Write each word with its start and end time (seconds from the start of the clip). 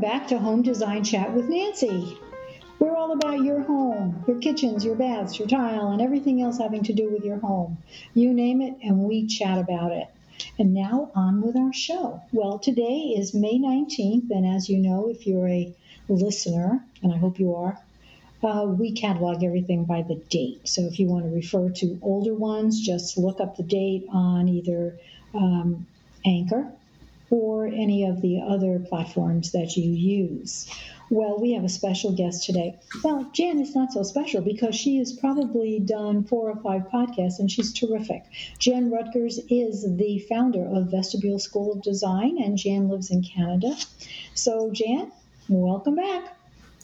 back 0.00 0.28
to 0.28 0.38
Home 0.38 0.62
Design 0.62 1.04
Chat 1.04 1.34
with 1.34 1.50
Nancy. 1.50 2.18
We're 2.78 2.96
all 2.96 3.12
about 3.12 3.42
your 3.42 3.60
home, 3.60 4.24
your 4.26 4.38
kitchens, 4.38 4.82
your 4.82 4.94
baths, 4.94 5.38
your 5.38 5.46
tile, 5.46 5.92
and 5.92 6.00
everything 6.00 6.40
else 6.40 6.56
having 6.56 6.82
to 6.84 6.94
do 6.94 7.10
with 7.10 7.22
your 7.22 7.38
home. 7.38 7.76
You 8.14 8.32
name 8.32 8.62
it, 8.62 8.78
and 8.82 9.00
we 9.00 9.26
chat 9.26 9.58
about 9.58 9.92
it. 9.92 10.08
And 10.58 10.72
now 10.72 11.10
on 11.14 11.42
with 11.42 11.54
our 11.54 11.74
show. 11.74 12.22
Well, 12.32 12.58
today 12.58 13.14
is 13.14 13.34
May 13.34 13.58
19th, 13.58 14.30
and 14.30 14.46
as 14.46 14.70
you 14.70 14.78
know, 14.78 15.10
if 15.10 15.26
you're 15.26 15.48
a 15.48 15.74
listener, 16.08 16.82
and 17.02 17.12
I 17.12 17.18
hope 17.18 17.38
you 17.38 17.54
are, 17.56 17.78
uh, 18.42 18.64
we 18.68 18.92
catalog 18.92 19.44
everything 19.44 19.84
by 19.84 20.00
the 20.00 20.14
date. 20.14 20.66
So 20.66 20.86
if 20.86 20.98
you 20.98 21.08
want 21.08 21.24
to 21.24 21.30
refer 21.30 21.68
to 21.68 21.98
older 22.00 22.32
ones, 22.32 22.80
just 22.80 23.18
look 23.18 23.38
up 23.38 23.58
the 23.58 23.64
date 23.64 24.06
on 24.08 24.48
either 24.48 24.96
um, 25.34 25.86
Anchor 26.24 26.72
or 27.30 27.66
any 27.66 28.04
of 28.04 28.20
the 28.20 28.40
other 28.40 28.78
platforms 28.80 29.52
that 29.52 29.76
you 29.76 29.90
use. 29.90 30.68
Well, 31.10 31.38
we 31.40 31.52
have 31.52 31.64
a 31.64 31.68
special 31.68 32.12
guest 32.12 32.44
today. 32.46 32.78
Well, 33.02 33.28
Jan 33.32 33.58
is 33.60 33.74
not 33.74 33.92
so 33.92 34.04
special 34.04 34.42
because 34.42 34.76
she 34.76 34.98
has 34.98 35.12
probably 35.12 35.80
done 35.80 36.22
four 36.22 36.50
or 36.50 36.56
five 36.56 36.82
podcasts 36.92 37.40
and 37.40 37.50
she's 37.50 37.72
terrific. 37.72 38.22
Jan 38.58 38.90
Rutgers 38.90 39.40
is 39.48 39.96
the 39.96 40.20
founder 40.28 40.64
of 40.64 40.90
Vestibule 40.90 41.40
School 41.40 41.72
of 41.72 41.82
Design 41.82 42.38
and 42.40 42.56
Jan 42.56 42.88
lives 42.88 43.10
in 43.10 43.22
Canada. 43.22 43.74
So, 44.34 44.70
Jan, 44.70 45.10
welcome 45.48 45.96
back. 45.96 46.39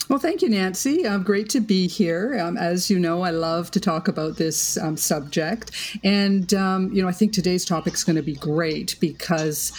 Well, 0.09 0.21
thank 0.21 0.41
you, 0.41 0.49
Nancy. 0.49 1.05
Um, 1.05 1.25
great 1.25 1.49
to 1.51 1.61
be 1.61 1.89
here. 1.89 2.39
Um, 2.39 2.57
as 2.57 2.89
you 2.89 2.97
know, 2.97 3.23
I 3.23 3.31
love 3.31 3.73
to 3.73 3.81
talk 3.81 4.07
about 4.07 4.37
this 4.37 4.79
um, 4.79 4.97
subject. 4.97 5.73
And, 6.05 6.55
um, 6.55 6.93
you 6.93 7.03
know, 7.03 7.09
I 7.09 7.13
think 7.13 7.33
today's 7.33 7.65
topic 7.65 7.95
is 7.95 8.05
going 8.05 8.15
to 8.15 8.23
be 8.23 8.37
great 8.37 8.95
because 9.01 9.73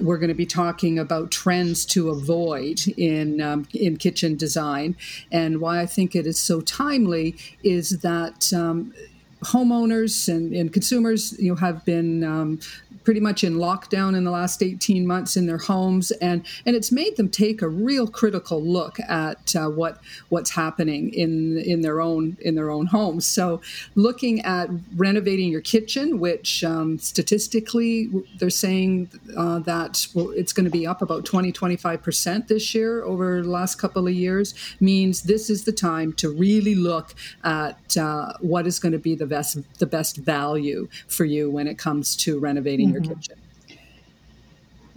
we're 0.00 0.16
going 0.16 0.28
to 0.28 0.34
be 0.34 0.46
talking 0.46 0.98
about 0.98 1.30
trends 1.30 1.84
to 1.86 2.08
avoid 2.08 2.80
in, 2.96 3.42
um, 3.42 3.68
in 3.74 3.98
kitchen 3.98 4.36
design. 4.36 4.96
And 5.30 5.60
why 5.60 5.80
I 5.80 5.86
think 5.86 6.16
it 6.16 6.26
is 6.26 6.40
so 6.40 6.62
timely 6.62 7.36
is 7.62 7.98
that 8.00 8.54
um, 8.54 8.94
homeowners 9.42 10.34
and, 10.34 10.54
and, 10.54 10.72
consumers 10.72 11.38
you 11.38 11.50
know 11.50 11.56
have 11.56 11.84
been 11.84 12.24
um, 12.24 12.58
pretty 13.04 13.20
much 13.20 13.44
in 13.44 13.56
lockdown 13.56 14.16
in 14.16 14.24
the 14.24 14.30
last 14.30 14.62
18 14.62 15.06
months 15.06 15.36
in 15.36 15.46
their 15.46 15.58
homes, 15.58 16.10
and 16.12 16.44
and 16.66 16.74
it's 16.74 16.90
made 16.90 17.16
them 17.16 17.28
take 17.28 17.62
a 17.62 17.68
real 17.68 18.06
critical 18.06 18.62
look 18.62 18.98
at 19.00 19.54
uh, 19.54 19.68
what 19.68 20.00
what's 20.30 20.50
happening 20.50 21.12
in 21.12 21.58
in 21.58 21.82
their 21.82 22.00
own 22.00 22.36
in 22.40 22.54
their 22.54 22.70
own 22.70 22.86
homes. 22.86 23.26
So, 23.26 23.60
looking 23.94 24.40
at 24.42 24.68
renovating 24.96 25.50
your 25.50 25.60
kitchen, 25.60 26.18
which 26.18 26.64
um, 26.64 26.98
statistically 26.98 28.10
they're 28.38 28.50
saying 28.50 29.10
uh, 29.36 29.60
that 29.60 30.06
it's 30.14 30.52
going 30.52 30.64
to 30.64 30.70
be 30.70 30.86
up 30.86 31.02
about 31.02 31.24
20 31.24 31.52
25 31.52 32.02
percent 32.02 32.48
this 32.48 32.74
year 32.74 33.04
over 33.04 33.42
the 33.42 33.50
last 33.50 33.76
couple 33.76 34.06
of 34.06 34.14
years, 34.14 34.54
means 34.80 35.22
this 35.22 35.50
is 35.50 35.64
the 35.64 35.72
time 35.72 36.12
to 36.14 36.30
really 36.30 36.74
look 36.74 37.14
at 37.44 37.96
uh, 37.96 38.32
what 38.40 38.66
is 38.66 38.78
going 38.78 38.92
to 38.92 38.98
be 38.98 39.14
the 39.14 39.26
best 39.26 39.58
the 39.78 39.86
best 39.86 40.16
value 40.16 40.88
for 41.06 41.24
you 41.24 41.50
when 41.50 41.66
it 41.66 41.78
comes 41.78 42.16
to 42.16 42.38
renovating 42.38 42.88
mm-hmm. 42.88 42.93
Your 42.94 43.02
mm-hmm. 43.02 43.14
kitchen. 43.14 43.38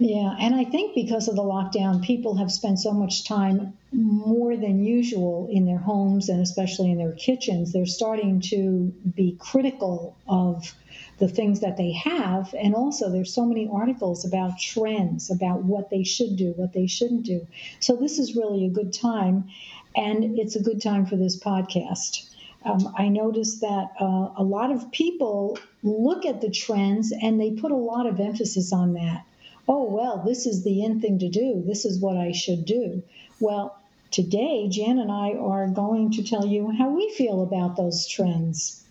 Yeah, 0.00 0.36
and 0.38 0.54
I 0.54 0.62
think 0.62 0.94
because 0.94 1.26
of 1.26 1.34
the 1.34 1.42
lockdown, 1.42 2.04
people 2.04 2.36
have 2.36 2.52
spent 2.52 2.78
so 2.78 2.92
much 2.92 3.26
time 3.26 3.76
more 3.90 4.56
than 4.56 4.84
usual 4.84 5.48
in 5.50 5.66
their 5.66 5.78
homes 5.78 6.28
and 6.28 6.40
especially 6.40 6.92
in 6.92 6.98
their 6.98 7.12
kitchens. 7.12 7.72
They're 7.72 7.84
starting 7.84 8.40
to 8.42 8.92
be 9.16 9.36
critical 9.40 10.16
of 10.28 10.72
the 11.18 11.26
things 11.26 11.60
that 11.60 11.76
they 11.76 11.90
have. 11.92 12.54
And 12.54 12.76
also, 12.76 13.10
there's 13.10 13.34
so 13.34 13.44
many 13.44 13.68
articles 13.72 14.24
about 14.24 14.60
trends, 14.60 15.32
about 15.32 15.64
what 15.64 15.90
they 15.90 16.04
should 16.04 16.36
do, 16.36 16.52
what 16.52 16.72
they 16.72 16.86
shouldn't 16.86 17.24
do. 17.24 17.48
So, 17.80 17.96
this 17.96 18.20
is 18.20 18.36
really 18.36 18.66
a 18.66 18.70
good 18.70 18.92
time. 18.92 19.48
And 19.96 20.38
it's 20.38 20.54
a 20.54 20.62
good 20.62 20.80
time 20.80 21.06
for 21.06 21.16
this 21.16 21.36
podcast 21.36 22.27
um, 22.64 22.94
I 22.96 23.08
noticed 23.08 23.60
that 23.60 23.92
uh, 24.00 24.30
a 24.36 24.42
lot 24.42 24.70
of 24.70 24.90
people 24.90 25.58
look 25.82 26.26
at 26.26 26.40
the 26.40 26.50
trends 26.50 27.12
and 27.12 27.40
they 27.40 27.52
put 27.52 27.70
a 27.70 27.76
lot 27.76 28.06
of 28.06 28.20
emphasis 28.20 28.72
on 28.72 28.94
that. 28.94 29.24
Oh, 29.68 29.84
well, 29.84 30.22
this 30.26 30.46
is 30.46 30.64
the 30.64 30.82
in 30.82 31.00
thing 31.00 31.18
to 31.20 31.28
do. 31.28 31.62
This 31.66 31.84
is 31.84 32.00
what 32.00 32.16
I 32.16 32.32
should 32.32 32.64
do. 32.64 33.02
Well, 33.38 33.78
today, 34.10 34.68
Jan 34.68 34.98
and 34.98 35.12
I 35.12 35.32
are 35.32 35.68
going 35.68 36.12
to 36.12 36.22
tell 36.22 36.46
you 36.46 36.70
how 36.70 36.90
we 36.90 37.12
feel 37.12 37.42
about 37.42 37.76
those 37.76 38.06
trends. 38.06 38.82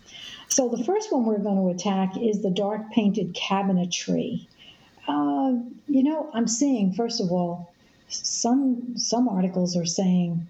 So, 0.49 0.69
the 0.69 0.83
first 0.83 1.11
one 1.11 1.25
we're 1.25 1.39
going 1.39 1.57
to 1.57 1.75
attack 1.75 2.15
is 2.17 2.41
the 2.41 2.51
dark 2.51 2.91
painted 2.91 3.33
cabinetry. 3.33 4.47
Uh, 5.07 5.53
you 5.87 6.03
know, 6.03 6.29
I'm 6.33 6.47
seeing, 6.47 6.93
first 6.93 7.19
of 7.21 7.31
all, 7.31 7.73
some 8.07 8.97
some 8.97 9.27
articles 9.27 9.75
are 9.75 9.85
saying 9.85 10.47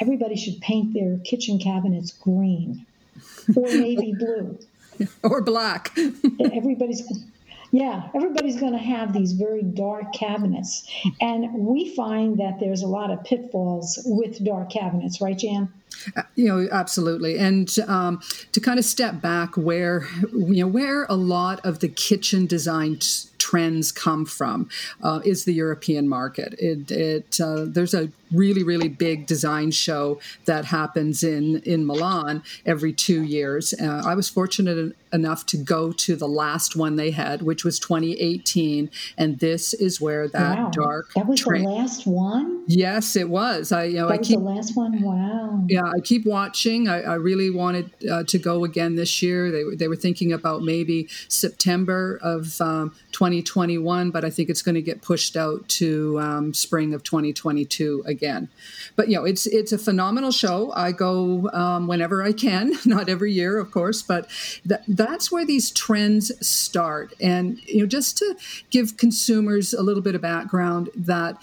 everybody 0.00 0.36
should 0.36 0.60
paint 0.60 0.94
their 0.94 1.18
kitchen 1.18 1.58
cabinets 1.58 2.12
green 2.12 2.86
or 3.56 3.66
navy 3.66 4.14
blue 4.18 4.58
or 5.22 5.40
black. 5.40 5.96
everybody's 6.52 7.02
yeah, 7.70 8.08
everybody's 8.14 8.58
going 8.58 8.72
to 8.72 8.78
have 8.78 9.12
these 9.12 9.32
very 9.32 9.62
dark 9.62 10.12
cabinets. 10.14 10.88
And 11.20 11.52
we 11.52 11.94
find 11.94 12.38
that 12.38 12.60
there's 12.60 12.82
a 12.82 12.86
lot 12.86 13.10
of 13.10 13.22
pitfalls 13.24 13.98
with 14.06 14.42
dark 14.42 14.70
cabinets, 14.70 15.20
right, 15.20 15.36
Jan? 15.36 15.70
Uh, 16.16 16.22
you 16.34 16.46
know, 16.46 16.66
absolutely. 16.72 17.36
And 17.36 17.70
um, 17.86 18.20
to 18.52 18.60
kind 18.60 18.78
of 18.78 18.84
step 18.84 19.20
back 19.20 19.56
where, 19.56 20.08
you 20.32 20.64
know, 20.64 20.66
where 20.66 21.04
a 21.10 21.14
lot 21.14 21.64
of 21.64 21.80
the 21.80 21.88
kitchen 21.88 22.46
design 22.46 23.00
trends 23.48 23.90
come 23.92 24.26
from 24.26 24.68
uh, 25.02 25.20
is 25.24 25.44
the 25.44 25.54
European 25.54 26.06
market. 26.06 26.54
It, 26.58 26.90
it 26.90 27.40
uh, 27.40 27.64
there's 27.66 27.94
a 27.94 28.10
really 28.30 28.62
really 28.62 28.88
big 28.90 29.26
design 29.26 29.70
show 29.70 30.20
that 30.44 30.66
happens 30.66 31.22
in 31.22 31.60
in 31.60 31.86
Milan 31.86 32.42
every 32.66 32.92
two 32.92 33.22
years. 33.22 33.72
Uh, 33.80 34.02
I 34.04 34.14
was 34.14 34.28
fortunate 34.28 34.94
enough 35.12 35.46
to 35.46 35.56
go 35.56 35.92
to 35.92 36.14
the 36.14 36.28
last 36.28 36.76
one 36.76 36.96
they 36.96 37.10
had, 37.10 37.40
which 37.40 37.64
was 37.64 37.78
2018, 37.78 38.90
and 39.16 39.38
this 39.38 39.72
is 39.72 39.98
where 39.98 40.28
that 40.28 40.58
wow. 40.58 40.70
dark. 40.70 41.12
That 41.14 41.26
was 41.26 41.42
the 41.42 41.58
last 41.60 42.06
one. 42.06 42.64
Yes, 42.66 43.16
it 43.16 43.30
was. 43.30 43.72
I 43.72 43.84
you 43.84 43.96
know 43.96 44.08
that 44.08 44.14
I 44.14 44.18
was 44.18 44.28
keep 44.28 44.38
the 44.38 44.44
last 44.44 44.76
one. 44.76 45.00
Wow. 45.00 45.64
Yeah, 45.68 45.84
I 45.84 46.00
keep 46.00 46.26
watching. 46.26 46.88
I, 46.88 47.00
I 47.00 47.14
really 47.14 47.48
wanted 47.48 47.90
uh, 48.10 48.24
to 48.24 48.38
go 48.38 48.64
again 48.64 48.96
this 48.96 49.22
year. 49.22 49.50
They 49.50 49.64
they 49.74 49.88
were 49.88 49.96
thinking 49.96 50.32
about 50.34 50.62
maybe 50.62 51.08
September 51.28 52.18
of 52.22 52.60
um, 52.60 52.94
2021, 53.42 54.10
but 54.10 54.24
I 54.24 54.30
think 54.30 54.48
it's 54.48 54.62
going 54.62 54.74
to 54.74 54.82
get 54.82 55.02
pushed 55.02 55.36
out 55.36 55.68
to 55.68 56.18
um, 56.20 56.54
spring 56.54 56.94
of 56.94 57.02
2022 57.02 58.02
again. 58.06 58.48
But 58.96 59.08
you 59.08 59.16
know, 59.16 59.24
it's 59.24 59.46
it's 59.46 59.72
a 59.72 59.78
phenomenal 59.78 60.30
show. 60.30 60.72
I 60.74 60.92
go 60.92 61.50
um, 61.52 61.86
whenever 61.86 62.22
I 62.22 62.32
can, 62.32 62.72
not 62.84 63.08
every 63.08 63.32
year, 63.32 63.58
of 63.58 63.70
course, 63.70 64.02
but 64.02 64.28
th- 64.66 64.80
that's 64.88 65.30
where 65.32 65.44
these 65.44 65.70
trends 65.70 66.32
start. 66.46 67.14
And 67.20 67.58
you 67.66 67.80
know, 67.80 67.86
just 67.86 68.18
to 68.18 68.36
give 68.70 68.96
consumers 68.96 69.72
a 69.72 69.82
little 69.82 70.02
bit 70.02 70.14
of 70.14 70.20
background, 70.20 70.90
that 70.94 71.36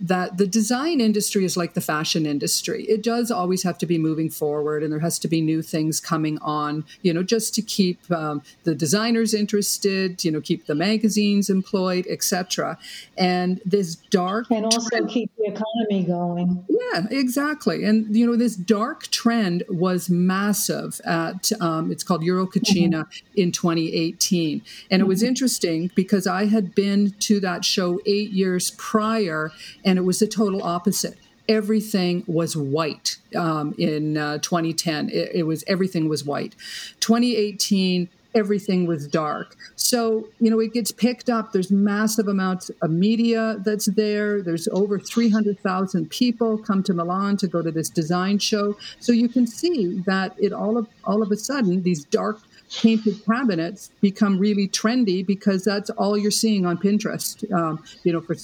that 0.00 0.38
the 0.38 0.46
design 0.46 1.00
industry 1.00 1.44
is 1.44 1.56
like 1.56 1.74
the 1.74 1.80
fashion 1.80 2.24
industry. 2.24 2.84
It 2.84 3.02
does 3.02 3.30
always 3.30 3.64
have 3.64 3.78
to 3.78 3.86
be 3.86 3.98
moving 3.98 4.30
forward, 4.30 4.82
and 4.82 4.92
there 4.92 5.00
has 5.00 5.18
to 5.20 5.28
be 5.28 5.40
new 5.40 5.60
things 5.60 5.98
coming 5.98 6.38
on, 6.38 6.84
you 7.02 7.12
know, 7.12 7.22
just 7.22 7.54
to 7.56 7.62
keep 7.62 7.98
um, 8.10 8.42
the 8.64 8.74
designers 8.74 9.34
interested, 9.34 10.24
you 10.24 10.30
know, 10.30 10.40
keep 10.40 10.66
the 10.66 10.74
magazines 10.74 11.50
employed, 11.50 12.06
etc. 12.08 12.78
And 13.16 13.60
this 13.64 13.96
dark 13.96 14.50
and 14.50 14.66
also 14.66 14.88
trend, 14.88 15.10
keep 15.10 15.32
the 15.36 15.46
economy 15.46 16.04
going. 16.04 16.64
Yeah, 16.68 17.06
exactly. 17.10 17.84
And 17.84 18.14
you 18.14 18.26
know, 18.26 18.36
this 18.36 18.54
dark 18.54 19.08
trend 19.08 19.64
was 19.68 20.08
massive 20.08 21.00
at 21.04 21.50
um, 21.60 21.90
it's 21.90 22.04
called 22.04 22.22
EuroCucina 22.22 22.88
mm-hmm. 22.90 23.26
in 23.34 23.50
2018, 23.50 24.52
and 24.52 24.62
mm-hmm. 24.62 25.00
it 25.00 25.08
was 25.08 25.20
mm-hmm. 25.20 25.28
interesting 25.28 25.90
because 25.96 26.26
I 26.28 26.46
had 26.46 26.74
been 26.76 27.10
to 27.20 27.40
that 27.40 27.64
show 27.64 28.00
eight 28.06 28.30
years 28.30 28.70
prior 28.72 29.50
and 29.88 29.98
it 29.98 30.02
was 30.02 30.18
the 30.18 30.26
total 30.26 30.62
opposite. 30.62 31.16
Everything 31.48 32.22
was 32.26 32.54
white 32.54 33.16
um, 33.34 33.74
in 33.78 34.18
uh, 34.18 34.36
2010. 34.38 35.08
It, 35.08 35.30
it 35.34 35.42
was 35.44 35.64
everything 35.66 36.10
was 36.10 36.26
white. 36.26 36.54
2018, 37.00 38.10
everything 38.34 38.86
was 38.86 39.08
dark. 39.08 39.56
So, 39.76 40.28
you 40.40 40.50
know, 40.50 40.60
it 40.60 40.74
gets 40.74 40.92
picked 40.92 41.30
up. 41.30 41.52
There's 41.52 41.70
massive 41.70 42.28
amounts 42.28 42.70
of 42.82 42.90
media 42.90 43.56
that's 43.64 43.86
there. 43.86 44.42
There's 44.42 44.68
over 44.68 44.98
300,000 44.98 46.10
people 46.10 46.58
come 46.58 46.82
to 46.82 46.92
Milan 46.92 47.38
to 47.38 47.46
go 47.46 47.62
to 47.62 47.70
this 47.70 47.88
design 47.88 48.38
show. 48.38 48.76
So 49.00 49.12
you 49.12 49.30
can 49.30 49.46
see 49.46 50.02
that 50.04 50.34
it 50.36 50.52
all 50.52 50.76
of 50.76 50.86
all 51.04 51.22
of 51.22 51.32
a 51.32 51.36
sudden 51.36 51.82
these 51.82 52.04
dark 52.04 52.40
painted 52.70 53.24
cabinets 53.24 53.90
become 54.02 54.38
really 54.38 54.68
trendy 54.68 55.26
because 55.26 55.64
that's 55.64 55.88
all 55.90 56.18
you're 56.18 56.30
seeing 56.30 56.66
on 56.66 56.76
Pinterest. 56.76 57.50
Um, 57.50 57.82
you 58.04 58.12
know, 58.12 58.20
for 58.20 58.36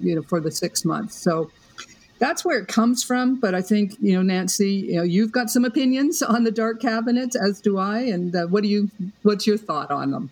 you 0.00 0.14
know 0.14 0.22
for 0.22 0.40
the 0.40 0.50
six 0.50 0.84
months. 0.84 1.16
So 1.16 1.50
that's 2.18 2.44
where 2.44 2.58
it 2.58 2.68
comes 2.68 3.02
from. 3.02 3.40
But 3.40 3.54
I 3.54 3.62
think 3.62 3.94
you 4.00 4.14
know, 4.14 4.22
Nancy, 4.22 4.72
you 4.72 4.96
know, 4.96 5.02
you've 5.02 5.32
got 5.32 5.50
some 5.50 5.64
opinions 5.64 6.22
on 6.34 6.44
the 6.44 6.52
dark 6.52 6.80
cabinets, 6.80 7.36
as 7.36 7.60
do 7.60 7.78
I. 7.78 8.00
And 8.00 8.34
uh, 8.34 8.46
what 8.46 8.62
do 8.62 8.68
you? 8.68 8.90
What's 9.22 9.46
your 9.46 9.58
thought 9.58 9.90
on 9.90 10.10
them? 10.10 10.30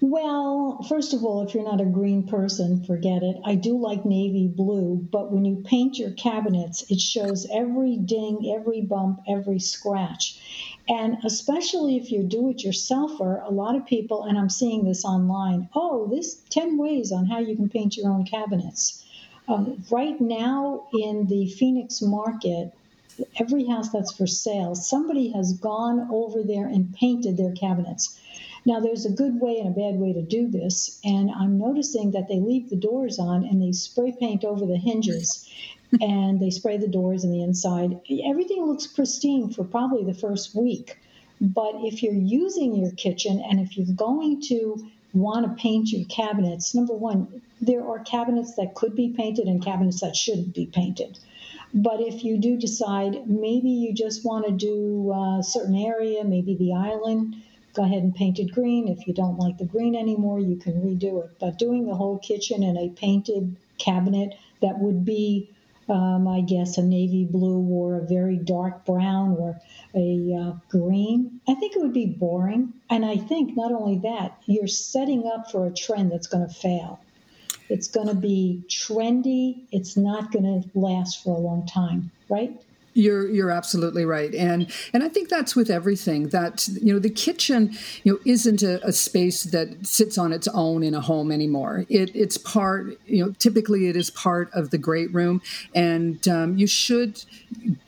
Well, 0.00 0.84
first 0.88 1.12
of 1.12 1.24
all, 1.24 1.42
if 1.42 1.54
you're 1.54 1.64
not 1.64 1.80
a 1.80 1.84
green 1.84 2.28
person, 2.28 2.84
forget 2.84 3.24
it. 3.24 3.36
I 3.44 3.56
do 3.56 3.76
like 3.76 4.04
navy 4.04 4.46
blue, 4.46 4.96
but 5.10 5.32
when 5.32 5.44
you 5.44 5.56
paint 5.64 5.98
your 5.98 6.12
cabinets, 6.12 6.88
it 6.88 7.00
shows 7.00 7.48
every 7.52 7.96
ding, 7.96 8.54
every 8.56 8.80
bump, 8.80 9.22
every 9.26 9.58
scratch. 9.58 10.38
And 10.88 11.18
especially 11.24 11.96
if 11.96 12.12
you're 12.12 12.22
do 12.22 12.48
it 12.48 12.58
yourselfer, 12.58 13.44
a 13.44 13.50
lot 13.50 13.74
of 13.74 13.86
people, 13.86 14.22
and 14.22 14.38
I'm 14.38 14.48
seeing 14.48 14.84
this 14.84 15.04
online, 15.04 15.68
oh, 15.74 16.06
this 16.06 16.36
10 16.50 16.78
ways 16.78 17.10
on 17.10 17.26
how 17.26 17.40
you 17.40 17.56
can 17.56 17.68
paint 17.68 17.96
your 17.96 18.10
own 18.12 18.24
cabinets. 18.24 19.04
Um, 19.48 19.82
right 19.90 20.20
now 20.20 20.86
in 20.92 21.26
the 21.26 21.48
Phoenix 21.48 22.00
market, 22.00 22.72
every 23.40 23.66
house 23.66 23.88
that's 23.88 24.12
for 24.12 24.28
sale, 24.28 24.76
somebody 24.76 25.32
has 25.32 25.54
gone 25.54 26.08
over 26.12 26.42
there 26.44 26.66
and 26.66 26.94
painted 26.94 27.36
their 27.36 27.52
cabinets. 27.52 28.16
Now, 28.64 28.80
there's 28.80 29.06
a 29.06 29.10
good 29.10 29.40
way 29.40 29.58
and 29.58 29.68
a 29.68 29.78
bad 29.78 29.98
way 29.98 30.12
to 30.12 30.22
do 30.22 30.48
this, 30.48 31.00
and 31.04 31.30
I'm 31.30 31.58
noticing 31.58 32.10
that 32.12 32.28
they 32.28 32.40
leave 32.40 32.70
the 32.70 32.76
doors 32.76 33.18
on 33.18 33.44
and 33.44 33.62
they 33.62 33.72
spray 33.72 34.12
paint 34.18 34.44
over 34.44 34.66
the 34.66 34.76
hinges 34.76 35.48
and 36.00 36.40
they 36.40 36.50
spray 36.50 36.76
the 36.76 36.88
doors 36.88 37.24
and 37.24 37.32
the 37.32 37.42
inside. 37.42 38.00
Everything 38.24 38.66
looks 38.66 38.86
pristine 38.86 39.50
for 39.50 39.64
probably 39.64 40.04
the 40.04 40.18
first 40.18 40.54
week. 40.54 40.98
But 41.40 41.74
if 41.76 42.02
you're 42.02 42.12
using 42.12 42.74
your 42.74 42.90
kitchen 42.92 43.40
and 43.48 43.60
if 43.60 43.76
you're 43.76 43.94
going 43.94 44.42
to 44.48 44.88
want 45.14 45.46
to 45.46 45.62
paint 45.62 45.90
your 45.90 46.04
cabinets, 46.06 46.74
number 46.74 46.94
one, 46.94 47.42
there 47.60 47.86
are 47.86 48.00
cabinets 48.00 48.56
that 48.56 48.74
could 48.74 48.94
be 48.94 49.10
painted 49.10 49.46
and 49.46 49.64
cabinets 49.64 50.00
that 50.00 50.16
shouldn't 50.16 50.54
be 50.54 50.66
painted. 50.66 51.18
But 51.72 52.00
if 52.00 52.24
you 52.24 52.38
do 52.38 52.56
decide 52.56 53.28
maybe 53.28 53.68
you 53.68 53.92
just 53.92 54.24
want 54.24 54.46
to 54.46 54.52
do 54.52 55.12
a 55.12 55.42
certain 55.42 55.76
area, 55.76 56.24
maybe 56.24 56.56
the 56.56 56.74
island, 56.74 57.36
go 57.78 57.84
ahead 57.84 58.02
and 58.02 58.14
paint 58.14 58.40
it 58.40 58.50
green. 58.52 58.88
If 58.88 59.06
you 59.06 59.14
don't 59.14 59.38
like 59.38 59.56
the 59.56 59.64
green 59.64 59.94
anymore, 59.94 60.40
you 60.40 60.56
can 60.56 60.82
redo 60.82 61.24
it. 61.24 61.30
But 61.38 61.58
doing 61.58 61.86
the 61.86 61.94
whole 61.94 62.18
kitchen 62.18 62.64
in 62.64 62.76
a 62.76 62.88
painted 62.88 63.54
cabinet 63.78 64.36
that 64.60 64.80
would 64.80 65.04
be, 65.04 65.48
um, 65.88 66.26
I 66.26 66.40
guess, 66.40 66.76
a 66.76 66.82
navy 66.82 67.24
blue 67.24 67.60
or 67.60 67.98
a 67.98 68.04
very 68.04 68.36
dark 68.36 68.84
brown 68.84 69.36
or 69.38 69.60
a 69.94 70.34
uh, 70.34 70.52
green, 70.68 71.40
I 71.48 71.54
think 71.54 71.76
it 71.76 71.80
would 71.80 71.92
be 71.92 72.06
boring. 72.06 72.72
And 72.90 73.06
I 73.06 73.16
think 73.16 73.56
not 73.56 73.70
only 73.70 73.98
that, 73.98 74.42
you're 74.46 74.66
setting 74.66 75.24
up 75.32 75.52
for 75.52 75.64
a 75.64 75.72
trend 75.72 76.10
that's 76.10 76.26
going 76.26 76.48
to 76.48 76.52
fail. 76.52 76.98
It's 77.68 77.86
going 77.86 78.08
to 78.08 78.14
be 78.14 78.64
trendy. 78.68 79.66
It's 79.70 79.96
not 79.96 80.32
going 80.32 80.62
to 80.62 80.68
last 80.76 81.22
for 81.22 81.36
a 81.36 81.40
long 81.40 81.64
time, 81.64 82.10
right? 82.28 82.60
You're 82.98 83.28
you're 83.28 83.52
absolutely 83.52 84.04
right, 84.04 84.34
and 84.34 84.68
and 84.92 85.04
I 85.04 85.08
think 85.08 85.28
that's 85.28 85.54
with 85.54 85.70
everything 85.70 86.30
that 86.30 86.66
you 86.82 86.92
know 86.92 86.98
the 86.98 87.10
kitchen 87.10 87.70
you 88.02 88.12
know 88.12 88.18
isn't 88.24 88.64
a, 88.64 88.84
a 88.84 88.90
space 88.90 89.44
that 89.44 89.86
sits 89.86 90.18
on 90.18 90.32
its 90.32 90.48
own 90.48 90.82
in 90.82 90.94
a 90.94 91.00
home 91.00 91.30
anymore. 91.30 91.86
It, 91.88 92.10
it's 92.12 92.36
part 92.36 92.98
you 93.06 93.24
know 93.24 93.30
typically 93.38 93.86
it 93.86 93.94
is 93.94 94.10
part 94.10 94.50
of 94.52 94.70
the 94.70 94.78
great 94.78 95.14
room, 95.14 95.40
and 95.76 96.26
um, 96.26 96.58
you 96.58 96.66
should 96.66 97.22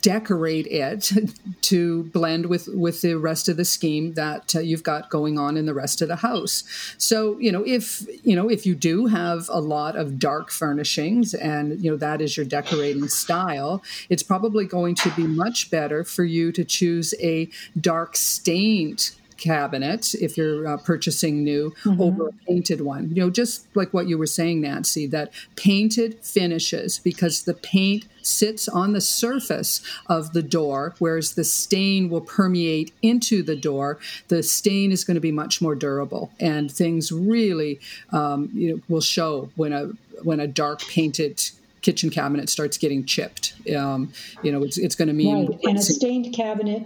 decorate 0.01 0.69
it 0.69 1.11
to 1.63 2.05
blend 2.05 2.47
with 2.47 2.69
with 2.69 3.01
the 3.01 3.17
rest 3.17 3.49
of 3.49 3.57
the 3.57 3.65
scheme 3.65 4.15
that 4.15 4.55
uh, 4.55 4.61
you've 4.61 4.85
got 4.85 5.11
going 5.11 5.41
on 5.41 5.57
in 5.57 5.67
the 5.67 5.75
rest 5.75 6.03
of 6.03 6.07
the 6.07 6.17
house. 6.17 6.63
So 6.99 7.37
you 7.41 7.51
know 7.51 7.65
if 7.67 8.07
you 8.25 8.37
know 8.37 8.49
if 8.49 8.65
you 8.65 8.77
do 8.77 9.07
have 9.07 9.49
a 9.49 9.61
lot 9.61 9.97
of 9.97 10.21
dark 10.21 10.53
furnishings 10.53 11.35
and 11.35 11.83
you 11.83 11.91
know 11.91 11.97
that 11.97 12.21
is 12.21 12.37
your 12.37 12.47
decorating 12.47 13.09
style, 13.09 13.83
it's 14.09 14.23
probably 14.23 14.67
going 14.67 14.95
to 14.95 15.00
be 15.09 15.27
much 15.27 15.71
better 15.71 16.05
for 16.05 16.25
you 16.25 16.53
to 16.53 16.65
choose 16.65 17.15
a 17.21 17.49
dark 17.81 18.17
stained 18.17 19.13
cabinet 19.41 20.15
if 20.15 20.37
you're 20.37 20.69
uh, 20.69 20.77
purchasing 20.77 21.43
new 21.43 21.71
mm-hmm. 21.83 22.01
over 22.01 22.29
a 22.29 22.33
painted 22.47 22.83
one. 22.83 23.09
You 23.09 23.23
know, 23.23 23.31
just 23.31 23.67
like 23.75 23.93
what 23.93 24.07
you 24.07 24.17
were 24.19 24.27
saying, 24.27 24.61
Nancy, 24.61 25.07
that 25.09 25.33
painted 25.57 26.19
finishes 26.23 27.01
because 27.01 27.43
the 27.43 27.55
paint 27.55 28.05
sits 28.23 28.69
on 28.69 28.93
the 28.93 29.01
surface 29.01 29.81
of 30.07 30.35
the 30.35 30.43
door, 30.43 30.95
whereas 30.99 31.35
the 31.35 31.45
stain 31.45 32.11
will 32.11 32.21
permeate 32.21 32.93
into 33.03 33.43
the 33.43 33.57
door. 33.57 33.99
The 34.29 34.43
stain 34.43 34.93
is 34.93 35.05
going 35.05 35.15
to 35.15 35.21
be 35.21 35.33
much 35.33 35.61
more 35.61 35.75
durable, 35.75 36.31
and 36.39 36.71
things 36.71 37.11
really 37.11 37.81
um, 38.11 38.51
you 38.53 38.77
know, 38.77 38.83
will 38.89 39.01
show 39.01 39.51
when 39.57 39.73
a 39.73 39.93
when 40.23 40.39
a 40.39 40.47
dark 40.47 40.81
painted 40.83 41.51
kitchen 41.83 42.11
cabinet 42.11 42.49
starts 42.49 42.79
getting 42.79 43.05
chipped. 43.05 43.55
Um, 43.75 44.13
you 44.43 44.53
know, 44.53 44.63
it's, 44.63 44.79
it's 44.79 44.95
going 44.95 45.09
to 45.09 45.15
mean. 45.15 45.47
Right. 45.47 45.59
And 45.65 45.79
a 45.79 45.83
stained 45.83 46.35
cabinet, 46.35 46.83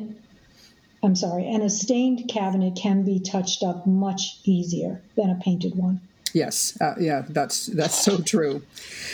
I'm 1.02 1.16
sorry, 1.16 1.46
and 1.46 1.62
a 1.62 1.70
stained 1.70 2.28
cabinet 2.28 2.76
can 2.76 3.04
be 3.04 3.20
touched 3.20 3.62
up 3.62 3.86
much 3.86 4.38
easier 4.44 5.02
than 5.16 5.30
a 5.30 5.34
painted 5.34 5.74
one. 5.76 6.00
Yes, 6.32 6.76
uh, 6.80 6.94
yeah, 6.98 7.22
that's 7.28 7.66
that's 7.66 7.94
so 8.04 8.18
true. 8.18 8.62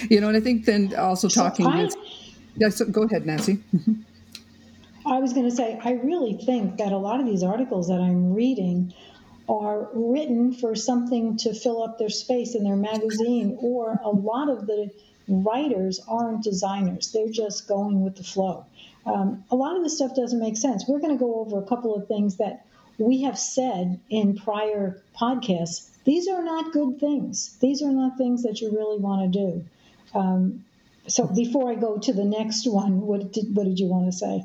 You 0.09 0.21
know, 0.21 0.29
and 0.29 0.37
I 0.37 0.41
think 0.41 0.65
then 0.65 0.95
also 0.97 1.29
talking. 1.29 1.67
So 1.67 1.71
I, 1.71 1.83
with, 1.83 1.97
yeah, 2.57 2.69
so 2.71 2.87
go 2.87 3.03
ahead, 3.03 3.27
Nancy. 3.27 3.59
I 5.05 5.19
was 5.19 5.33
going 5.33 5.49
to 5.49 5.55
say, 5.55 5.79
I 5.83 5.93
really 5.93 6.35
think 6.35 6.79
that 6.79 6.93
a 6.93 6.97
lot 6.97 7.21
of 7.21 7.27
these 7.27 7.43
articles 7.43 7.89
that 7.89 8.01
I'm 8.01 8.33
reading 8.33 8.95
are 9.49 9.89
written 9.93 10.53
for 10.55 10.75
something 10.75 11.37
to 11.39 11.53
fill 11.53 11.83
up 11.83 11.99
their 11.99 12.09
space 12.09 12.55
in 12.55 12.65
their 12.65 12.77
magazine, 12.77 13.59
or 13.61 13.99
a 14.05 14.11
lot 14.11 14.49
of 14.49 14.67
the 14.67 14.91
writers 15.31 16.01
aren't 16.09 16.43
designers, 16.43 17.13
they're 17.13 17.29
just 17.29 17.69
going 17.69 18.03
with 18.03 18.17
the 18.17 18.25
flow. 18.25 18.67
Um, 19.07 19.45
a 19.51 19.57
lot 19.57 19.77
of 19.77 19.83
this 19.83 19.97
stuff 19.97 20.15
doesn't 20.15 20.39
make 20.39 20.57
sense. 20.57 20.85
We're 20.87 21.01
going 21.01 21.17
to 21.17 21.19
go 21.19 21.41
over 21.41 21.59
a 21.59 21.67
couple 21.67 21.95
of 21.95 22.07
things 22.07 22.37
that 22.37 22.67
we 22.99 23.23
have 23.23 23.39
said 23.39 23.99
in 24.11 24.37
prior 24.37 25.03
podcasts. 25.19 25.89
These 26.05 26.29
are 26.29 26.43
not 26.43 26.73
good 26.73 27.01
things. 27.01 27.57
These 27.61 27.83
are 27.83 27.91
not 27.91 28.19
things 28.19 28.43
that 28.43 28.61
you 28.61 28.71
really 28.71 28.99
want 28.99 29.33
to 29.33 29.39
do. 29.39 29.65
Um, 30.19 30.65
so 31.07 31.27
before 31.27 31.71
I 31.71 31.75
go 31.75 31.99
to 31.99 32.13
the 32.13 32.25
next 32.25 32.67
one, 32.67 33.01
what 33.01 33.33
did 33.33 33.55
what 33.55 33.65
did 33.65 33.79
you 33.79 33.87
want 33.87 34.07
to 34.07 34.13
say? 34.13 34.45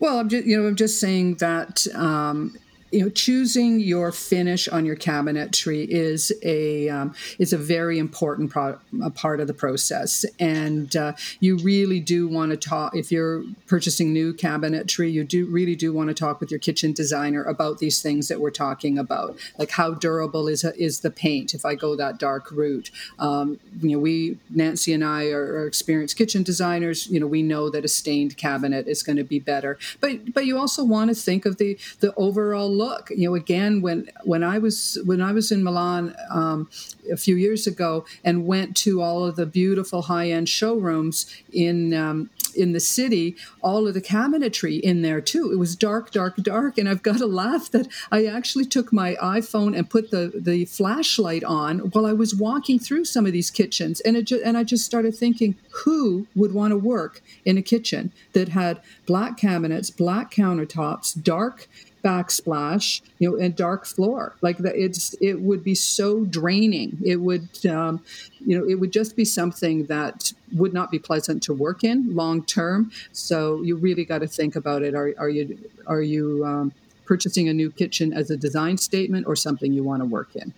Well, 0.00 0.18
I'm 0.18 0.28
just 0.28 0.46
you 0.46 0.60
know 0.60 0.66
I'm 0.66 0.76
just 0.76 1.00
saying 1.00 1.36
that 1.36 1.86
um, 1.94 2.56
you 2.92 3.00
know 3.00 3.08
choosing 3.08 3.80
your 3.80 4.12
finish 4.12 4.68
on 4.68 4.84
your 4.84 4.96
cabinetry 4.96 5.86
is 5.88 6.32
a 6.42 6.88
um, 6.90 7.14
is 7.38 7.52
a 7.52 7.58
very 7.58 7.98
important 7.98 8.50
pro- 8.50 8.78
a 9.02 9.10
part 9.10 9.40
of 9.40 9.46
the 9.46 9.54
process. 9.54 10.24
And 10.38 10.94
uh, 10.94 11.14
you 11.40 11.56
really 11.58 12.00
do 12.00 12.28
want 12.28 12.50
to 12.50 12.56
talk 12.56 12.94
if 12.94 13.10
you're 13.10 13.44
purchasing 13.66 14.12
new 14.12 14.34
cabinetry 14.34 15.10
you 15.10 15.24
do 15.24 15.46
really 15.46 15.74
do 15.74 15.92
want 15.92 16.08
to 16.08 16.14
talk 16.14 16.40
with 16.40 16.50
your 16.50 16.60
kitchen 16.60 16.92
designer 16.92 17.42
about 17.42 17.78
these 17.78 18.02
things 18.02 18.28
that 18.28 18.40
we're 18.40 18.50
talking 18.50 18.98
about. 18.98 19.38
Like 19.58 19.70
how 19.70 19.92
durable 19.94 20.46
is 20.46 20.62
is 20.64 21.00
the 21.00 21.10
paint? 21.10 21.54
If 21.54 21.64
I 21.64 21.74
go 21.74 21.96
that 21.96 22.18
dark 22.18 22.50
route 22.52 22.90
um, 23.18 23.58
you 23.80 23.96
know 23.96 23.98
we 23.98 24.38
Nancy 24.50 24.92
and 24.92 25.04
I 25.04 25.30
are, 25.30 25.44
are 25.60 25.66
experienced 25.66 26.16
kitchen 26.16 26.42
designers. 26.42 27.06
You 27.08 27.20
know 27.20 27.26
we 27.26 27.42
know 27.42 27.70
that 27.70 27.84
a 27.84 27.88
stained 27.88 28.36
cabinet 28.36 28.86
is 28.86 29.02
going 29.02 29.16
to 29.16 29.24
be 29.24 29.38
better. 29.38 29.78
But 30.00 30.34
but 30.34 30.44
you 30.44 30.58
also 30.58 30.84
want 30.84 31.08
to 31.08 31.14
think 31.14 31.46
of 31.46 31.56
the 31.56 31.78
the 32.00 32.14
overall 32.16 32.70
look. 32.82 33.10
You 33.10 33.28
know, 33.28 33.34
again, 33.34 33.82
when 33.82 34.08
when 34.24 34.42
I 34.42 34.58
was 34.58 34.98
when 35.04 35.20
I 35.20 35.32
was 35.32 35.52
in 35.52 35.62
Milan 35.62 36.14
um, 36.30 36.68
a 37.10 37.16
few 37.16 37.36
years 37.36 37.66
ago 37.66 38.04
and 38.24 38.46
went 38.46 38.76
to 38.78 39.00
all 39.00 39.24
of 39.24 39.36
the 39.36 39.46
beautiful 39.46 40.02
high 40.02 40.30
end 40.30 40.48
showrooms 40.48 41.16
in 41.52 41.94
um, 41.94 42.30
in 42.54 42.72
the 42.72 42.80
city, 42.80 43.36
all 43.62 43.86
of 43.86 43.94
the 43.94 44.00
cabinetry 44.00 44.80
in 44.80 45.02
there 45.02 45.20
too. 45.20 45.50
It 45.52 45.58
was 45.58 45.76
dark, 45.76 46.10
dark, 46.10 46.36
dark, 46.36 46.78
and 46.78 46.88
I've 46.88 47.02
got 47.02 47.18
to 47.18 47.26
laugh 47.26 47.70
that 47.70 47.88
I 48.10 48.26
actually 48.26 48.66
took 48.66 48.92
my 48.92 49.14
iPhone 49.22 49.76
and 49.76 49.88
put 49.88 50.10
the 50.10 50.32
the 50.34 50.64
flashlight 50.66 51.44
on 51.44 51.78
while 51.92 52.06
I 52.06 52.12
was 52.12 52.34
walking 52.34 52.78
through 52.78 53.04
some 53.04 53.26
of 53.26 53.32
these 53.32 53.50
kitchens, 53.50 54.00
and 54.00 54.16
it 54.16 54.30
and 54.30 54.56
I 54.56 54.64
just 54.64 54.84
started 54.84 55.14
thinking, 55.14 55.56
who 55.84 56.26
would 56.34 56.52
want 56.52 56.72
to 56.72 56.76
work 56.76 57.22
in 57.44 57.58
a 57.58 57.62
kitchen 57.62 58.12
that 58.32 58.48
had 58.48 58.80
black 59.06 59.36
cabinets, 59.36 59.90
black 59.90 60.30
countertops, 60.32 61.20
dark 61.22 61.68
backsplash, 62.02 63.00
you 63.18 63.30
know, 63.30 63.36
and 63.36 63.54
dark 63.54 63.86
floor. 63.86 64.34
Like 64.40 64.58
that, 64.58 64.74
it's 64.76 65.14
it 65.20 65.40
would 65.40 65.62
be 65.62 65.74
so 65.74 66.24
draining. 66.24 66.98
It 67.04 67.16
would, 67.16 67.64
um, 67.66 68.04
you 68.44 68.58
know, 68.58 68.68
it 68.68 68.76
would 68.76 68.92
just 68.92 69.16
be 69.16 69.24
something 69.24 69.86
that 69.86 70.32
would 70.52 70.72
not 70.72 70.90
be 70.90 70.98
pleasant 70.98 71.42
to 71.44 71.54
work 71.54 71.84
in 71.84 72.14
long 72.14 72.44
term. 72.44 72.90
So 73.12 73.62
you 73.62 73.76
really 73.76 74.04
got 74.04 74.18
to 74.18 74.26
think 74.26 74.56
about 74.56 74.82
it. 74.82 74.94
Are, 74.94 75.14
are 75.18 75.28
you 75.28 75.58
are 75.86 76.02
you 76.02 76.44
um, 76.44 76.72
purchasing 77.04 77.48
a 77.48 77.54
new 77.54 77.70
kitchen 77.70 78.12
as 78.12 78.30
a 78.30 78.36
design 78.36 78.78
statement 78.78 79.26
or 79.26 79.36
something 79.36 79.72
you 79.72 79.84
want 79.84 80.02
to 80.02 80.06
work 80.06 80.34
in? 80.34 80.52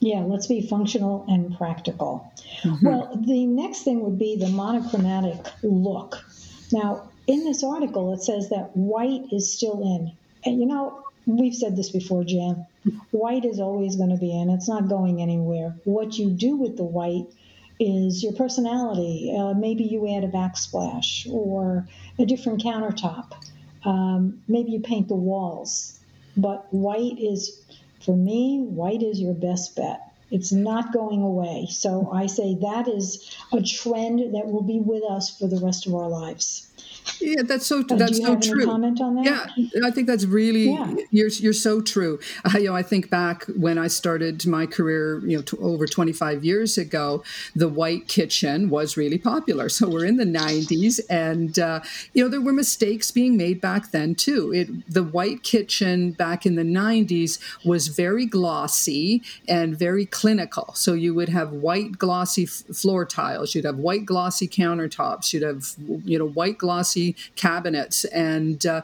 Yeah, 0.00 0.20
let's 0.20 0.46
be 0.46 0.60
functional 0.60 1.24
and 1.26 1.56
practical. 1.56 2.32
Mm-hmm. 2.62 2.86
Well, 2.86 3.18
the 3.26 3.46
next 3.46 3.82
thing 3.82 4.00
would 4.00 4.18
be 4.18 4.36
the 4.36 4.48
monochromatic 4.48 5.38
look. 5.62 6.22
Now, 6.70 7.08
in 7.26 7.44
this 7.44 7.64
article, 7.64 8.12
it 8.12 8.22
says 8.22 8.48
that 8.50 8.76
white 8.76 9.32
is 9.32 9.52
still 9.52 9.82
in. 9.82 10.12
And 10.44 10.60
you 10.60 10.66
know, 10.66 11.04
we've 11.26 11.54
said 11.54 11.76
this 11.76 11.90
before, 11.90 12.24
Jan. 12.24 12.66
White 13.10 13.44
is 13.44 13.58
always 13.58 13.96
going 13.96 14.10
to 14.10 14.16
be 14.16 14.30
in, 14.30 14.50
it's 14.50 14.68
not 14.68 14.88
going 14.88 15.20
anywhere. 15.20 15.74
What 15.84 16.18
you 16.18 16.30
do 16.30 16.56
with 16.56 16.76
the 16.76 16.84
white 16.84 17.26
is 17.80 18.22
your 18.22 18.32
personality. 18.32 19.34
Uh, 19.36 19.52
maybe 19.54 19.84
you 19.84 20.16
add 20.16 20.24
a 20.24 20.28
backsplash 20.28 21.30
or 21.30 21.86
a 22.18 22.24
different 22.24 22.62
countertop. 22.62 23.32
Um, 23.84 24.42
maybe 24.48 24.70
you 24.70 24.80
paint 24.80 25.08
the 25.08 25.14
walls. 25.14 25.98
But 26.36 26.72
white 26.72 27.18
is 27.18 27.60
For 28.00 28.16
me, 28.16 28.60
white 28.60 29.02
is 29.02 29.20
your 29.20 29.34
best 29.34 29.74
bet. 29.74 30.00
It's 30.30 30.52
not 30.52 30.92
going 30.92 31.22
away. 31.22 31.66
So 31.70 32.08
I 32.12 32.26
say 32.26 32.54
that 32.56 32.88
is 32.88 33.36
a 33.52 33.62
trend 33.62 34.34
that 34.34 34.46
will 34.46 34.62
be 34.62 34.78
with 34.78 35.02
us 35.04 35.36
for 35.36 35.48
the 35.48 35.58
rest 35.58 35.86
of 35.86 35.94
our 35.94 36.08
lives. 36.08 36.68
Yeah, 37.20 37.42
that's 37.44 37.66
so. 37.66 37.82
That's 37.82 38.18
so 38.18 38.38
true. 38.38 38.64
comment 38.64 39.00
on 39.00 39.16
that? 39.16 39.50
Yeah, 39.56 39.80
I 39.84 39.90
think 39.90 40.06
that's 40.06 40.24
really 40.24 40.70
yeah. 40.70 40.94
you're 41.10 41.28
you're 41.28 41.52
so 41.52 41.80
true. 41.80 42.18
Uh, 42.44 42.58
you 42.58 42.64
know, 42.64 42.76
I 42.76 42.82
think 42.82 43.10
back 43.10 43.44
when 43.56 43.78
I 43.78 43.86
started 43.86 44.46
my 44.46 44.66
career, 44.66 45.18
you 45.26 45.36
know, 45.36 45.42
t- 45.42 45.56
over 45.58 45.86
25 45.86 46.44
years 46.44 46.76
ago, 46.76 47.22
the 47.54 47.68
white 47.68 48.08
kitchen 48.08 48.70
was 48.70 48.96
really 48.96 49.18
popular. 49.18 49.68
So 49.68 49.88
we're 49.88 50.04
in 50.04 50.16
the 50.16 50.24
90s, 50.24 51.00
and 51.08 51.58
uh, 51.58 51.80
you 52.12 52.22
know 52.22 52.28
there 52.28 52.40
were 52.40 52.52
mistakes 52.52 53.10
being 53.10 53.36
made 53.36 53.60
back 53.60 53.90
then 53.92 54.14
too. 54.14 54.52
It 54.52 54.92
the 54.92 55.04
white 55.04 55.42
kitchen 55.42 56.12
back 56.12 56.44
in 56.44 56.56
the 56.56 56.64
90s 56.64 57.38
was 57.64 57.88
very 57.88 58.26
glossy 58.26 59.22
and 59.48 59.78
very 59.78 60.06
clinical. 60.06 60.74
So 60.74 60.92
you 60.92 61.14
would 61.14 61.28
have 61.28 61.52
white 61.52 61.98
glossy 61.98 62.44
f- 62.44 62.76
floor 62.76 63.04
tiles, 63.04 63.54
you'd 63.54 63.64
have 63.64 63.78
white 63.78 64.04
glossy 64.04 64.48
countertops, 64.48 65.32
you'd 65.32 65.42
have 65.42 65.74
you 66.04 66.18
know 66.18 66.28
white 66.28 66.58
glossy 66.58 66.95
glossy 66.96 67.16
cabinets. 67.36 68.04
And 68.06 68.64
uh, 68.64 68.82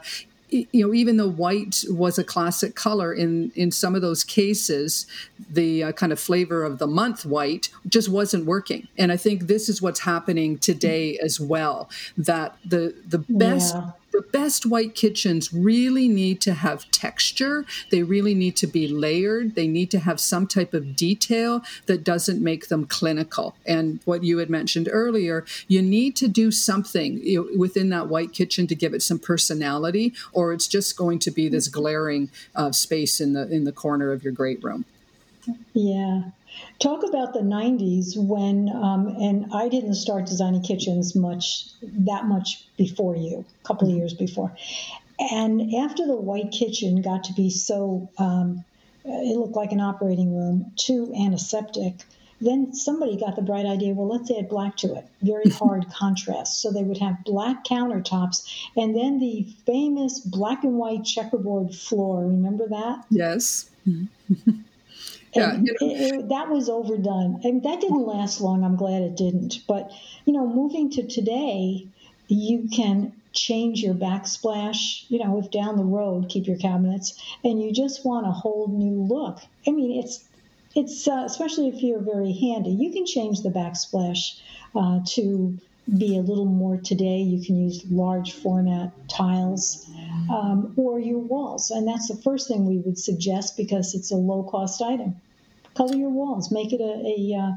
you 0.49 0.85
know 0.85 0.93
even 0.93 1.17
though 1.17 1.29
white 1.29 1.83
was 1.89 2.19
a 2.19 2.23
classic 2.23 2.75
color 2.75 3.11
in 3.11 3.51
in 3.55 3.71
some 3.71 3.95
of 3.95 4.03
those 4.03 4.23
cases 4.23 5.07
the 5.49 5.85
uh, 5.85 5.91
kind 5.93 6.11
of 6.11 6.19
flavor 6.19 6.63
of 6.63 6.77
the 6.77 6.85
month 6.85 7.25
white 7.25 7.69
just 7.87 8.07
wasn't 8.07 8.45
working. 8.45 8.87
And 8.99 9.11
i 9.11 9.17
think 9.17 9.47
this 9.47 9.67
is 9.67 9.81
what's 9.81 10.01
happening 10.01 10.59
today 10.59 11.17
as 11.17 11.39
well 11.39 11.89
that 12.17 12.55
the 12.63 12.93
the 13.07 13.17
best 13.17 13.73
yeah 13.73 13.91
the 14.13 14.21
best 14.21 14.65
white 14.65 14.93
kitchens 14.95 15.51
really 15.51 16.07
need 16.07 16.39
to 16.41 16.53
have 16.53 16.89
texture. 16.91 17.65
They 17.89 18.03
really 18.03 18.35
need 18.35 18.55
to 18.57 18.67
be 18.67 18.87
layered. 18.87 19.55
They 19.55 19.67
need 19.67 19.89
to 19.91 19.99
have 19.99 20.19
some 20.19 20.45
type 20.47 20.73
of 20.73 20.95
detail 20.95 21.63
that 21.87 22.03
doesn't 22.03 22.41
make 22.41 22.67
them 22.67 22.85
clinical. 22.85 23.55
And 23.65 23.99
what 24.05 24.23
you 24.23 24.37
had 24.37 24.49
mentioned 24.49 24.87
earlier, 24.91 25.45
you 25.67 25.81
need 25.81 26.15
to 26.17 26.27
do 26.27 26.51
something 26.51 27.21
within 27.57 27.89
that 27.89 28.07
white 28.07 28.33
kitchen 28.33 28.67
to 28.67 28.75
give 28.75 28.93
it 28.93 29.01
some 29.01 29.19
personality, 29.19 30.13
or 30.31 30.53
it's 30.53 30.67
just 30.67 30.95
going 30.95 31.17
to 31.19 31.31
be 31.31 31.49
this 31.49 31.67
glaring 31.67 32.29
uh, 32.55 32.71
space 32.71 33.19
in 33.19 33.33
the 33.33 33.49
in 33.49 33.63
the 33.63 33.71
corner 33.71 34.11
of 34.11 34.23
your 34.23 34.33
great 34.33 34.63
room. 34.63 34.85
Yeah. 35.73 36.23
Talk 36.79 37.03
about 37.03 37.33
the 37.33 37.39
90s 37.39 38.17
when, 38.17 38.69
um, 38.69 39.07
and 39.19 39.53
I 39.53 39.69
didn't 39.69 39.95
start 39.95 40.25
designing 40.25 40.61
kitchens 40.61 41.15
much, 41.15 41.67
that 41.81 42.25
much 42.25 42.67
before 42.77 43.15
you, 43.15 43.45
a 43.63 43.67
couple 43.67 43.89
of 43.89 43.95
years 43.95 44.13
before. 44.13 44.55
And 45.19 45.73
after 45.75 46.05
the 46.05 46.15
white 46.15 46.51
kitchen 46.51 47.01
got 47.01 47.23
to 47.25 47.33
be 47.33 47.49
so, 47.49 48.09
um, 48.17 48.65
it 49.05 49.37
looked 49.37 49.55
like 49.55 49.71
an 49.71 49.79
operating 49.79 50.35
room, 50.35 50.71
too 50.75 51.13
antiseptic, 51.17 52.03
then 52.41 52.73
somebody 52.73 53.17
got 53.17 53.35
the 53.35 53.41
bright 53.41 53.65
idea 53.65 53.93
well, 53.93 54.07
let's 54.07 54.29
add 54.31 54.49
black 54.49 54.75
to 54.77 54.95
it. 54.95 55.05
Very 55.21 55.49
hard 55.49 55.85
contrast. 55.91 56.61
So 56.61 56.71
they 56.71 56.83
would 56.83 56.97
have 56.97 57.23
black 57.23 57.63
countertops 57.63 58.43
and 58.75 58.95
then 58.95 59.19
the 59.19 59.47
famous 59.65 60.19
black 60.19 60.63
and 60.63 60.77
white 60.77 61.05
checkerboard 61.05 61.73
floor. 61.73 62.25
Remember 62.25 62.67
that? 62.67 63.05
Yes. 63.09 63.69
yeah, 65.35 65.53
you 65.55 65.63
know. 65.63 65.87
it, 65.87 66.13
it, 66.13 66.29
that 66.29 66.49
was 66.49 66.69
overdone. 66.69 67.41
and 67.43 67.63
that 67.63 67.81
didn't 67.81 68.05
last 68.05 68.41
long. 68.41 68.63
I'm 68.63 68.75
glad 68.75 69.01
it 69.01 69.15
didn't. 69.15 69.59
But 69.67 69.91
you 70.25 70.33
know, 70.33 70.47
moving 70.47 70.89
to 70.91 71.07
today, 71.07 71.87
you 72.27 72.69
can 72.73 73.13
change 73.33 73.81
your 73.81 73.95
backsplash. 73.95 75.05
You 75.09 75.19
know, 75.19 75.39
if 75.39 75.51
down 75.51 75.77
the 75.77 75.83
road, 75.83 76.29
keep 76.29 76.47
your 76.47 76.57
cabinets, 76.57 77.21
and 77.43 77.61
you 77.61 77.71
just 77.71 78.05
want 78.05 78.27
a 78.27 78.31
whole 78.31 78.67
new 78.67 79.03
look. 79.03 79.39
I 79.67 79.71
mean, 79.71 79.99
it's 80.03 80.23
it's 80.75 81.07
uh, 81.07 81.23
especially 81.25 81.69
if 81.69 81.81
you're 81.81 81.99
very 81.99 82.33
handy. 82.33 82.71
You 82.71 82.91
can 82.91 83.05
change 83.05 83.41
the 83.41 83.49
backsplash 83.49 84.39
uh, 84.75 84.99
to 85.05 85.57
be 85.97 86.17
a 86.17 86.21
little 86.21 86.45
more 86.45 86.77
today. 86.77 87.17
You 87.17 87.43
can 87.45 87.55
use 87.55 87.83
large 87.89 88.33
format 88.33 88.91
tiles 89.09 89.85
um, 90.29 90.73
or 90.77 90.99
your 90.99 91.19
walls. 91.19 91.71
And 91.71 91.87
that's 91.87 92.07
the 92.07 92.21
first 92.21 92.47
thing 92.47 92.65
we 92.65 92.77
would 92.77 92.97
suggest 92.97 93.57
because 93.57 93.93
it's 93.93 94.11
a 94.11 94.15
low 94.15 94.43
cost 94.43 94.81
item. 94.81 95.15
Color 95.75 95.95
your 95.95 96.09
walls, 96.09 96.51
make 96.51 96.71
it 96.71 96.81
a, 96.81 97.33
a 97.33 97.39
uh, 97.39 97.51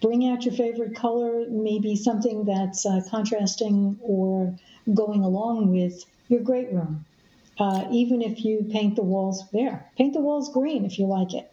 bring 0.00 0.28
out 0.28 0.44
your 0.44 0.54
favorite 0.54 0.96
color, 0.96 1.44
maybe 1.50 1.96
something 1.96 2.44
that's 2.44 2.86
uh, 2.86 3.00
contrasting 3.10 3.98
or 4.00 4.56
going 4.94 5.22
along 5.22 5.70
with 5.70 6.04
your 6.28 6.40
great 6.40 6.72
room. 6.72 7.04
Uh, 7.58 7.86
even 7.90 8.22
if 8.22 8.44
you 8.44 8.66
paint 8.70 8.96
the 8.96 9.02
walls 9.02 9.44
there, 9.52 9.90
paint 9.96 10.14
the 10.14 10.20
walls 10.20 10.52
green 10.52 10.84
if 10.84 10.98
you 10.98 11.06
like 11.06 11.34
it. 11.34 11.50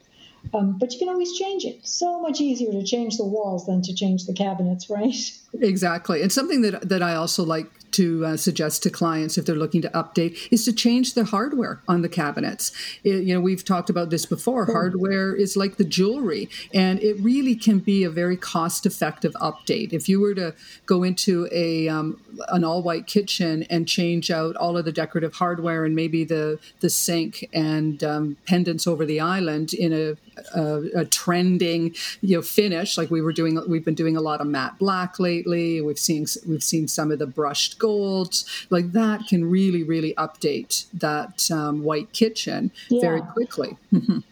Um, 0.56 0.78
but 0.80 0.94
you 0.94 1.00
can 1.00 1.10
always 1.10 1.34
change 1.38 1.66
it. 1.66 1.86
So 1.86 2.22
much 2.22 2.40
easier 2.40 2.72
to 2.72 2.84
change 2.84 3.18
the 3.18 3.26
walls 3.26 3.66
than 3.66 3.82
to 3.82 3.94
change 3.94 4.26
the 4.26 4.34
cabinets, 4.34 4.90
right? 4.90 5.16
Exactly. 5.62 6.22
And 6.22 6.32
something 6.32 6.62
that, 6.62 6.88
that 6.88 7.04
I 7.04 7.16
also 7.16 7.44
like 7.44 7.68
to 7.92 8.26
uh, 8.26 8.38
suggest 8.38 8.84
to 8.84 8.90
clients 8.90 9.38
if 9.38 9.46
they're 9.46 9.56
looking 9.56 9.82
to 9.82 9.90
update 9.90 10.38
is 10.52 10.66
to 10.66 10.74
change 10.74 11.14
the 11.14 11.24
hardware 11.24 11.82
on 11.88 12.02
the 12.02 12.10
cabinets. 12.10 12.72
It, 13.04 13.24
you 13.24 13.34
know, 13.34 13.40
we've 13.40 13.64
talked 13.64 13.90
about 13.90 14.10
this 14.10 14.26
before. 14.26 14.66
Hardware 14.66 15.34
is 15.34 15.56
like 15.56 15.78
the 15.78 15.86
jewelry, 15.86 16.50
and 16.74 17.02
it 17.02 17.18
really 17.20 17.56
can 17.56 17.80
be 17.80 18.04
a 18.04 18.10
very 18.10 18.36
cost-effective 18.36 19.34
update. 19.42 19.94
If 19.94 20.10
you 20.10 20.20
were 20.20 20.36
to 20.36 20.54
go 20.86 21.04
into 21.04 21.48
a 21.52 21.88
um, 21.88 22.20
an 22.50 22.63
all-white 22.63 23.08
kitchen 23.08 23.63
and 23.70 23.88
change 23.88 24.32
out 24.32 24.56
all 24.56 24.77
of 24.77 24.86
the 24.86 24.92
decorative 24.92 25.34
hardware 25.34 25.86
and 25.86 25.96
maybe 25.96 26.24
the 26.24 26.60
the 26.80 26.89
sink 26.89 27.48
and 27.54 28.04
um, 28.04 28.38
pendants 28.46 28.88
over 28.88 29.06
the 29.06 29.20
island 29.20 29.74
in 29.74 29.94
a, 29.94 30.15
a, 30.58 31.01
a 31.01 31.06
trending 31.06 31.96
you 32.22 32.38
know 32.38 32.42
finish. 32.42 32.98
Like 32.98 33.10
we 33.10 33.22
were 33.22 33.34
doing 33.34 33.62
we've 33.68 33.86
been 33.86 33.96
doing 33.96 34.18
a 34.18 34.22
lot 34.22 34.42
of 34.42 34.48
matte 34.48 34.77
black 34.80 35.20
lately. 35.20 35.82
We've 35.82 36.00
seen 36.00 36.25
we've 36.48 36.63
seen 36.63 36.88
some 36.88 37.12
of 37.12 37.20
the 37.20 37.27
brushed 37.27 37.80
golds. 37.80 38.46
Like 38.70 38.92
that 38.94 39.27
can 39.27 39.50
really 39.50 39.84
really 39.84 40.13
update 40.15 40.86
that 40.94 41.50
um, 41.51 41.84
white 41.84 42.13
kitchen 42.13 42.72
yeah. 42.89 43.01
very 43.01 43.22
quickly 43.22 43.77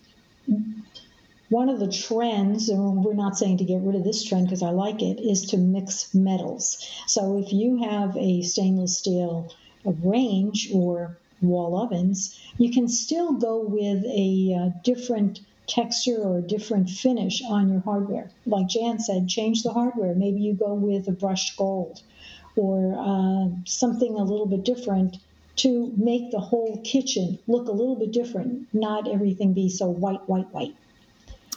one 1.53 1.69
of 1.69 1.79
the 1.79 1.87
trends, 1.87 2.67
and 2.67 3.05
we're 3.05 3.13
not 3.13 3.37
saying 3.37 3.57
to 3.59 3.63
get 3.63 3.79
rid 3.83 3.95
of 3.95 4.03
this 4.03 4.23
trend 4.23 4.47
because 4.47 4.63
I 4.63 4.71
like 4.71 5.03
it, 5.03 5.19
is 5.19 5.45
to 5.51 5.57
mix 5.57 6.11
metals. 6.11 6.83
So 7.05 7.37
if 7.37 7.53
you 7.53 7.83
have 7.83 8.17
a 8.17 8.41
stainless 8.41 8.97
steel 8.97 9.53
range 9.85 10.71
or 10.73 11.15
wall 11.41 11.77
ovens, 11.77 12.39
you 12.57 12.71
can 12.71 12.87
still 12.87 13.33
go 13.33 13.59
with 13.59 14.03
a 14.05 14.55
uh, 14.59 14.79
different 14.83 15.41
texture 15.67 16.17
or 16.17 16.39
a 16.39 16.41
different 16.41 16.89
finish 16.89 17.43
on 17.47 17.69
your 17.71 17.81
hardware. 17.81 18.31
Like 18.47 18.69
Jan 18.69 18.99
said, 18.99 19.27
change 19.27 19.61
the 19.61 19.73
hardware. 19.73 20.15
Maybe 20.15 20.41
you 20.41 20.53
go 20.53 20.73
with 20.73 21.07
a 21.07 21.11
brushed 21.11 21.55
gold 21.55 22.01
or 22.55 22.95
uh, 22.97 23.55
something 23.65 24.15
a 24.15 24.23
little 24.23 24.47
bit 24.47 24.65
different 24.65 25.17
to 25.57 25.93
make 25.97 26.31
the 26.31 26.39
whole 26.39 26.81
kitchen 26.83 27.37
look 27.47 27.67
a 27.67 27.71
little 27.71 27.95
bit 27.95 28.11
different, 28.11 28.67
not 28.73 29.07
everything 29.07 29.53
be 29.53 29.69
so 29.69 29.87
white, 29.87 30.27
white, 30.27 30.51
white. 30.51 30.75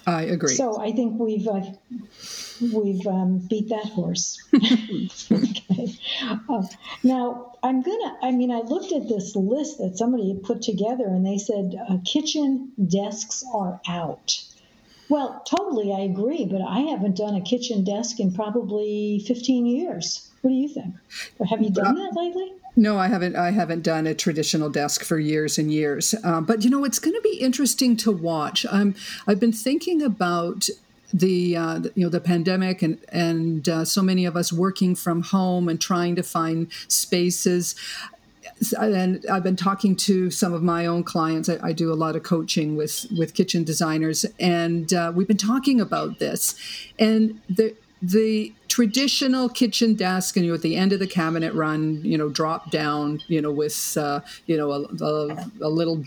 I 0.06 0.22
agree. 0.22 0.54
So 0.54 0.80
I 0.80 0.92
think 0.92 1.18
we've 1.18 1.48
uh, 1.48 1.62
we've 2.60 3.06
um, 3.08 3.38
beat 3.38 3.70
that 3.70 3.86
horse. 3.86 4.40
okay. 4.54 5.98
Uh, 6.48 6.62
now 7.02 7.54
I'm 7.62 7.82
gonna. 7.82 8.16
I 8.22 8.30
mean, 8.30 8.52
I 8.52 8.60
looked 8.60 8.92
at 8.92 9.08
this 9.08 9.34
list 9.34 9.78
that 9.78 9.98
somebody 9.98 10.28
had 10.28 10.44
put 10.44 10.62
together, 10.62 11.06
and 11.06 11.26
they 11.26 11.38
said 11.38 11.74
uh, 11.88 11.98
kitchen 12.04 12.70
desks 12.86 13.44
are 13.52 13.80
out. 13.88 14.42
Well, 15.08 15.42
totally, 15.48 15.92
I 15.92 16.00
agree, 16.00 16.46
but 16.46 16.60
I 16.62 16.80
haven't 16.80 17.16
done 17.16 17.34
a 17.34 17.40
kitchen 17.40 17.84
desk 17.84 18.18
in 18.18 18.32
probably 18.32 19.22
15 19.26 19.66
years. 19.66 20.28
What 20.42 20.50
do 20.50 20.56
you 20.56 20.68
think? 20.68 20.94
Or 21.38 21.46
have 21.46 21.62
you 21.62 21.70
done 21.70 21.94
that 21.94 22.16
lately? 22.16 22.52
No, 22.78 22.98
I 22.98 23.08
haven't. 23.08 23.36
I 23.36 23.52
haven't 23.52 23.82
done 23.82 24.06
a 24.06 24.14
traditional 24.14 24.68
desk 24.68 25.02
for 25.02 25.18
years 25.18 25.56
and 25.56 25.72
years. 25.72 26.14
Um, 26.22 26.44
but 26.44 26.62
you 26.62 26.68
know, 26.68 26.84
it's 26.84 26.98
going 26.98 27.14
to 27.14 27.20
be 27.22 27.36
interesting 27.38 27.96
to 27.98 28.12
watch. 28.12 28.66
I've 28.70 29.40
been 29.40 29.52
thinking 29.52 30.02
about 30.02 30.68
the 31.12 31.56
uh, 31.56 31.80
you 31.94 32.04
know 32.04 32.10
the 32.10 32.20
pandemic 32.20 32.82
and 32.82 32.98
and 33.10 33.66
uh, 33.68 33.84
so 33.84 34.02
many 34.02 34.26
of 34.26 34.36
us 34.36 34.52
working 34.52 34.94
from 34.94 35.22
home 35.22 35.68
and 35.68 35.80
trying 35.80 36.16
to 36.16 36.22
find 36.22 36.70
spaces 36.88 37.74
and 38.78 39.24
I've 39.30 39.42
been 39.42 39.56
talking 39.56 39.96
to 39.96 40.30
some 40.30 40.52
of 40.52 40.62
my 40.62 40.86
own 40.86 41.04
clients. 41.04 41.48
I, 41.48 41.58
I 41.62 41.72
do 41.72 41.92
a 41.92 41.94
lot 41.94 42.16
of 42.16 42.22
coaching 42.22 42.76
with 42.76 43.06
with 43.16 43.34
kitchen 43.34 43.64
designers, 43.64 44.24
and 44.40 44.92
uh, 44.92 45.12
we've 45.14 45.28
been 45.28 45.36
talking 45.36 45.80
about 45.80 46.18
this. 46.18 46.54
And 46.98 47.40
the 47.48 47.74
the 48.02 48.52
traditional 48.68 49.48
kitchen 49.48 49.94
desk 49.94 50.36
and 50.36 50.44
you 50.44 50.52
at 50.54 50.62
the 50.62 50.76
end 50.76 50.92
of 50.92 50.98
the 50.98 51.06
cabinet 51.06 51.54
run 51.54 52.00
you 52.04 52.18
know 52.18 52.28
drop 52.28 52.70
down 52.70 53.22
you 53.26 53.40
know 53.40 53.50
with 53.50 53.96
uh, 53.96 54.20
you 54.46 54.56
know 54.56 54.70
a, 54.70 54.82
a, 55.02 55.50
a 55.62 55.68
little 55.68 56.04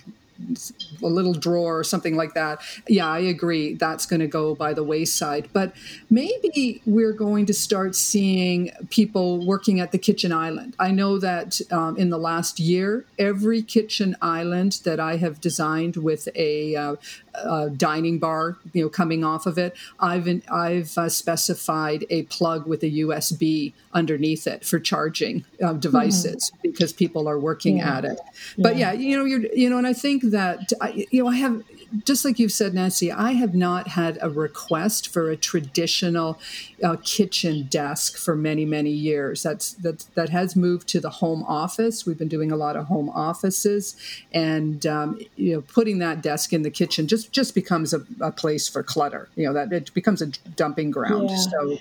a 1.02 1.08
little 1.08 1.34
drawer 1.34 1.80
or 1.80 1.84
something 1.84 2.16
like 2.16 2.34
that. 2.34 2.62
Yeah, 2.88 3.08
I 3.08 3.20
agree. 3.20 3.74
That's 3.74 4.06
going 4.06 4.20
to 4.22 4.28
go 4.28 4.56
by 4.56 4.74
the 4.74 4.84
wayside. 4.84 5.50
But 5.54 5.74
maybe 6.10 6.82
we're 6.86 7.14
going 7.14 7.46
to 7.48 7.54
start 7.54 7.96
seeing 7.96 8.72
people 8.90 9.46
working 9.46 9.80
at 9.80 9.92
the 9.92 9.98
kitchen 9.98 10.32
island. 10.32 10.76
I 10.80 10.92
know 10.92 11.20
that 11.20 11.62
um, 11.72 11.98
in 11.98 12.10
the 12.10 12.18
last 12.18 12.60
year, 12.60 13.06
every 13.18 13.62
kitchen 13.62 14.16
island 14.22 14.82
that 14.84 15.00
I 15.00 15.18
have 15.18 15.42
designed 15.42 15.98
with 15.98 16.28
a 16.36 16.76
uh, 16.76 16.96
uh, 17.44 17.70
dining 17.70 18.20
bar, 18.20 18.58
you 18.74 18.84
know, 18.84 18.90
coming 18.90 19.24
off 19.24 19.46
of 19.46 19.58
it, 19.58 19.76
I've 20.00 20.28
I've 20.52 20.98
uh, 20.98 21.10
specified 21.10 22.06
a 22.10 22.24
plug 22.24 22.68
with 22.68 22.84
a 22.84 22.90
USB 22.90 23.74
underneath 23.94 24.48
it 24.48 24.66
for 24.66 24.80
charging 24.80 25.46
uh, 25.64 25.74
devices 25.74 26.52
mm-hmm. 26.52 26.72
because 26.72 26.94
people 26.94 27.28
are 27.28 27.40
working 27.40 27.78
yeah. 27.78 27.98
at 27.98 28.06
it. 28.06 28.20
But 28.58 28.76
yeah. 28.76 28.92
yeah, 28.92 29.00
you 29.00 29.18
know, 29.18 29.26
you're 29.26 29.46
you 29.54 29.70
know, 29.70 29.78
and 29.78 29.88
I 29.88 29.94
think 29.94 30.24
that 30.24 30.72
I, 30.82 31.08
you 31.12 31.24
know, 31.24 31.30
I 31.30 31.36
have 31.36 31.64
just 32.06 32.24
like 32.24 32.40
you've 32.40 32.52
said, 32.52 32.74
Nancy, 32.74 33.12
I 33.12 33.32
have 33.34 33.56
not 33.56 33.90
had 33.90 34.18
a 34.22 34.30
request 34.30 35.08
for 35.08 35.30
a 35.30 35.38
traditional 35.38 36.40
uh, 36.84 36.98
kitchen 37.04 37.68
desk 37.70 38.18
for 38.18 38.36
many, 38.36 38.66
many 38.66 38.92
years. 38.92 39.44
That's 39.44 39.74
that 39.74 40.06
that 40.16 40.30
has 40.30 40.56
moved 40.56 40.88
to 40.90 41.00
the 41.00 41.10
home 41.10 41.44
office. 41.44 42.06
We've 42.06 42.18
been 42.18 42.28
doing 42.28 42.52
a 42.52 42.56
lot 42.56 42.76
of 42.76 42.86
home 42.86 43.10
offices, 43.10 43.96
and 44.32 44.86
um, 44.86 45.20
you 45.36 45.54
know, 45.54 45.62
putting 45.62 46.00
that 46.00 46.22
desk 46.22 46.54
in 46.54 46.62
the 46.62 46.72
kitchen 46.72 47.08
just 47.08 47.32
just 47.32 47.56
becomes 47.56 47.94
a, 47.94 48.06
a, 48.22 48.32
place 48.32 48.68
for 48.68 48.84
clutter. 48.84 49.30
You 49.36 49.48
know, 49.48 49.54
that 49.54 49.74
it 49.74 49.94
becomes 49.94 50.22
a 50.22 50.28
dumping 50.28 50.92
ground. 50.92 51.30
Yeah. 51.30 51.38
So, 51.38 51.78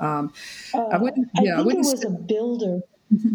um, 0.00 0.32
uh, 0.74 0.84
I 0.84 0.98
wouldn't. 0.98 1.28
Yeah, 1.34 1.40
I, 1.40 1.44
think 1.44 1.58
I 1.58 1.62
wouldn't. 1.62 1.86
It 1.86 1.90
was 1.90 2.04
a 2.04 2.10
builder. 2.10 2.80
Mm-hmm. 3.12 3.34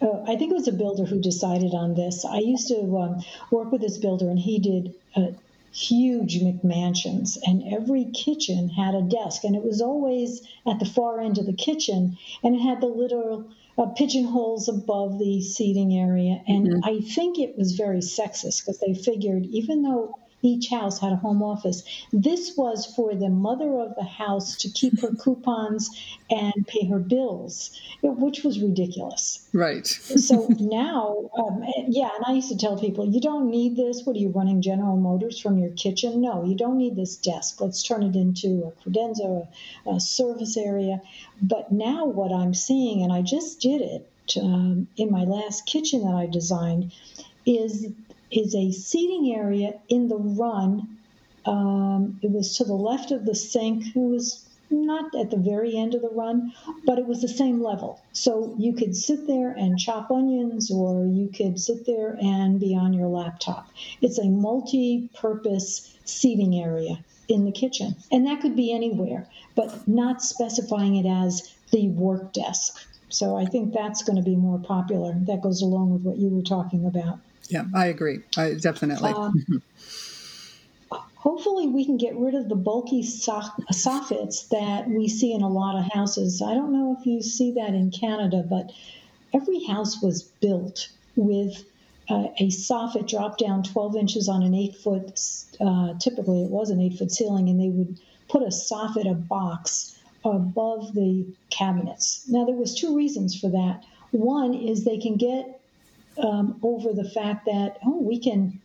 Uh, 0.00 0.22
I 0.22 0.34
think 0.36 0.50
it 0.50 0.54
was 0.54 0.66
a 0.66 0.72
builder 0.72 1.04
who 1.04 1.20
decided 1.20 1.74
on 1.74 1.94
this. 1.94 2.24
I 2.24 2.38
used 2.38 2.66
to 2.68 2.80
um, 2.98 3.24
work 3.52 3.70
with 3.70 3.80
this 3.80 3.98
builder, 3.98 4.28
and 4.28 4.38
he 4.38 4.58
did 4.58 4.94
uh, 5.16 5.28
huge 5.72 6.40
McMansions, 6.40 7.38
and 7.46 7.72
every 7.72 8.04
kitchen 8.12 8.68
had 8.68 8.94
a 8.94 9.02
desk, 9.02 9.44
and 9.44 9.56
it 9.56 9.64
was 9.64 9.80
always 9.80 10.42
at 10.66 10.78
the 10.78 10.84
far 10.84 11.20
end 11.20 11.38
of 11.38 11.46
the 11.46 11.52
kitchen, 11.52 12.18
and 12.42 12.54
it 12.54 12.60
had 12.60 12.80
the 12.80 12.86
little 12.86 13.46
uh, 13.78 13.86
pigeonholes 13.86 14.68
above 14.68 15.18
the 15.18 15.40
seating 15.40 15.96
area. 15.96 16.42
And 16.46 16.68
mm-hmm. 16.68 16.84
I 16.84 17.00
think 17.00 17.38
it 17.38 17.56
was 17.56 17.72
very 17.72 18.00
sexist 18.00 18.60
because 18.60 18.80
they 18.80 18.94
figured 18.94 19.46
even 19.46 19.82
though 19.82 20.18
each 20.42 20.68
house 20.68 20.98
had 21.00 21.12
a 21.12 21.16
home 21.16 21.42
office. 21.42 21.84
This 22.12 22.56
was 22.56 22.84
for 22.84 23.14
the 23.14 23.28
mother 23.28 23.78
of 23.78 23.94
the 23.94 24.04
house 24.04 24.56
to 24.56 24.68
keep 24.68 25.00
her 25.00 25.14
coupons 25.18 25.88
and 26.30 26.66
pay 26.66 26.86
her 26.86 26.98
bills, 26.98 27.80
which 28.02 28.42
was 28.42 28.60
ridiculous. 28.60 29.48
Right. 29.52 29.86
so 29.86 30.48
now, 30.58 31.30
um, 31.38 31.64
yeah, 31.88 32.10
and 32.14 32.24
I 32.26 32.32
used 32.32 32.48
to 32.50 32.56
tell 32.56 32.78
people, 32.78 33.06
you 33.08 33.20
don't 33.20 33.50
need 33.50 33.76
this. 33.76 34.02
What 34.04 34.16
are 34.16 34.18
you 34.18 34.30
running 34.30 34.62
General 34.62 34.96
Motors 34.96 35.38
from 35.38 35.58
your 35.58 35.70
kitchen? 35.70 36.20
No, 36.20 36.44
you 36.44 36.56
don't 36.56 36.76
need 36.76 36.96
this 36.96 37.16
desk. 37.16 37.60
Let's 37.60 37.82
turn 37.82 38.02
it 38.02 38.16
into 38.16 38.64
a 38.64 38.88
credenza, 38.88 39.46
a, 39.86 39.90
a 39.90 40.00
service 40.00 40.56
area. 40.56 41.00
But 41.40 41.70
now, 41.70 42.04
what 42.04 42.32
I'm 42.32 42.54
seeing, 42.54 43.02
and 43.02 43.12
I 43.12 43.22
just 43.22 43.60
did 43.60 43.80
it 43.80 44.08
um, 44.40 44.88
in 44.96 45.10
my 45.10 45.24
last 45.24 45.66
kitchen 45.66 46.04
that 46.04 46.14
I 46.14 46.26
designed, 46.26 46.92
is 47.44 47.88
is 48.32 48.54
a 48.54 48.72
seating 48.72 49.34
area 49.34 49.74
in 49.88 50.08
the 50.08 50.16
run. 50.16 50.98
Um, 51.44 52.18
it 52.22 52.30
was 52.30 52.56
to 52.56 52.64
the 52.64 52.74
left 52.74 53.10
of 53.10 53.24
the 53.24 53.34
sink. 53.34 53.94
It 53.94 53.98
was 53.98 54.48
not 54.70 55.14
at 55.14 55.30
the 55.30 55.36
very 55.36 55.76
end 55.76 55.94
of 55.94 56.00
the 56.00 56.08
run, 56.08 56.52
but 56.86 56.98
it 56.98 57.06
was 57.06 57.20
the 57.20 57.28
same 57.28 57.62
level. 57.62 58.00
So 58.12 58.54
you 58.58 58.72
could 58.72 58.96
sit 58.96 59.26
there 59.26 59.50
and 59.50 59.78
chop 59.78 60.10
onions, 60.10 60.70
or 60.70 61.04
you 61.04 61.28
could 61.28 61.60
sit 61.60 61.84
there 61.84 62.16
and 62.20 62.58
be 62.58 62.74
on 62.74 62.94
your 62.94 63.08
laptop. 63.08 63.68
It's 64.00 64.18
a 64.18 64.28
multi 64.28 65.10
purpose 65.14 65.94
seating 66.04 66.60
area 66.60 67.04
in 67.28 67.44
the 67.44 67.52
kitchen. 67.52 67.96
And 68.10 68.26
that 68.26 68.40
could 68.40 68.56
be 68.56 68.72
anywhere, 68.72 69.28
but 69.54 69.86
not 69.86 70.22
specifying 70.22 70.96
it 70.96 71.06
as 71.06 71.52
the 71.70 71.88
work 71.88 72.32
desk. 72.32 72.86
So 73.08 73.36
I 73.36 73.44
think 73.44 73.74
that's 73.74 74.02
going 74.02 74.16
to 74.16 74.22
be 74.22 74.36
more 74.36 74.58
popular. 74.58 75.14
That 75.14 75.42
goes 75.42 75.60
along 75.60 75.92
with 75.92 76.02
what 76.02 76.16
you 76.16 76.28
were 76.28 76.42
talking 76.42 76.86
about. 76.86 77.18
Yeah, 77.52 77.64
I 77.74 77.86
agree. 77.86 78.20
I 78.38 78.54
definitely. 78.54 79.10
Um, 79.10 79.62
hopefully, 81.16 81.68
we 81.68 81.84
can 81.84 81.98
get 81.98 82.16
rid 82.16 82.34
of 82.34 82.48
the 82.48 82.54
bulky 82.54 83.02
soffits 83.02 84.48
that 84.48 84.88
we 84.88 85.06
see 85.08 85.34
in 85.34 85.42
a 85.42 85.48
lot 85.48 85.78
of 85.78 85.92
houses. 85.92 86.40
I 86.40 86.54
don't 86.54 86.72
know 86.72 86.96
if 86.98 87.04
you 87.04 87.20
see 87.20 87.52
that 87.52 87.74
in 87.74 87.90
Canada, 87.90 88.42
but 88.48 88.72
every 89.34 89.62
house 89.64 90.02
was 90.02 90.22
built 90.22 90.88
with 91.14 91.62
uh, 92.08 92.28
a 92.38 92.48
soffit 92.48 93.06
drop 93.06 93.36
down 93.36 93.62
12 93.62 93.96
inches 93.96 94.28
on 94.30 94.42
an 94.42 94.54
eight 94.54 94.76
foot, 94.76 95.20
uh, 95.60 95.92
typically 95.98 96.44
it 96.44 96.50
was 96.50 96.70
an 96.70 96.80
eight 96.80 96.98
foot 96.98 97.12
ceiling, 97.12 97.50
and 97.50 97.60
they 97.60 97.68
would 97.68 97.98
put 98.30 98.42
a 98.42 98.46
soffit, 98.46 99.10
a 99.10 99.14
box, 99.14 99.94
above 100.24 100.94
the 100.94 101.26
cabinets. 101.50 102.24
Now, 102.28 102.46
there 102.46 102.56
was 102.56 102.74
two 102.74 102.96
reasons 102.96 103.38
for 103.38 103.50
that. 103.50 103.84
One 104.10 104.54
is 104.54 104.84
they 104.84 104.98
can 104.98 105.16
get 105.16 105.61
um, 106.18 106.58
over 106.62 106.92
the 106.92 107.08
fact 107.08 107.46
that 107.46 107.78
oh 107.84 108.00
we 108.00 108.18
can 108.18 108.60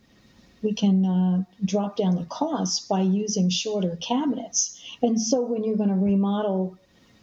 we 0.62 0.72
can 0.72 1.04
uh, 1.04 1.44
drop 1.64 1.96
down 1.96 2.16
the 2.16 2.24
cost 2.24 2.88
by 2.88 3.00
using 3.00 3.48
shorter 3.48 3.96
cabinets. 3.96 4.80
And 5.02 5.20
so 5.20 5.40
when 5.42 5.62
you're 5.62 5.76
going 5.76 5.90
to 5.90 5.94
remodel, 5.94 6.76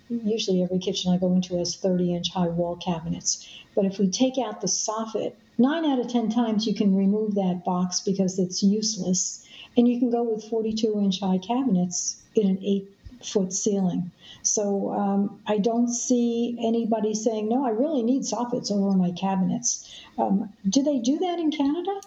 usually 0.09 0.63
every 0.63 0.79
kitchen 0.79 1.11
I 1.11 1.17
go 1.17 1.33
into 1.33 1.57
has 1.57 1.75
30 1.75 2.15
inch 2.15 2.31
high 2.31 2.47
wall 2.47 2.77
cabinets. 2.77 3.47
But 3.75 3.85
if 3.85 3.99
we 3.99 4.09
take 4.09 4.37
out 4.37 4.61
the 4.61 4.67
soffit, 4.67 5.33
nine 5.57 5.85
out 5.85 5.99
of 5.99 6.07
10 6.07 6.29
times 6.29 6.65
you 6.65 6.73
can 6.73 6.95
remove 6.95 7.35
that 7.35 7.63
box 7.65 8.01
because 8.01 8.39
it's 8.39 8.63
useless. 8.63 9.45
And 9.75 9.87
you 9.87 9.99
can 9.99 10.09
go 10.09 10.23
with 10.23 10.49
42 10.49 10.99
inch 10.99 11.19
high 11.19 11.39
cabinets 11.39 12.21
in 12.35 12.47
an 12.47 12.59
eight 12.63 12.94
foot 13.23 13.53
ceiling. 13.53 14.11
So 14.41 14.93
um, 14.93 15.41
I 15.47 15.57
don't 15.57 15.87
see 15.87 16.57
anybody 16.59 17.13
saying, 17.13 17.49
no, 17.49 17.65
I 17.65 17.69
really 17.69 18.03
need 18.03 18.23
soffits 18.23 18.71
over 18.71 18.95
my 18.95 19.11
cabinets. 19.11 19.89
Um, 20.17 20.53
do 20.67 20.83
they 20.83 20.99
do 20.99 21.19
that 21.19 21.39
in 21.39 21.51
Canada? 21.51 21.99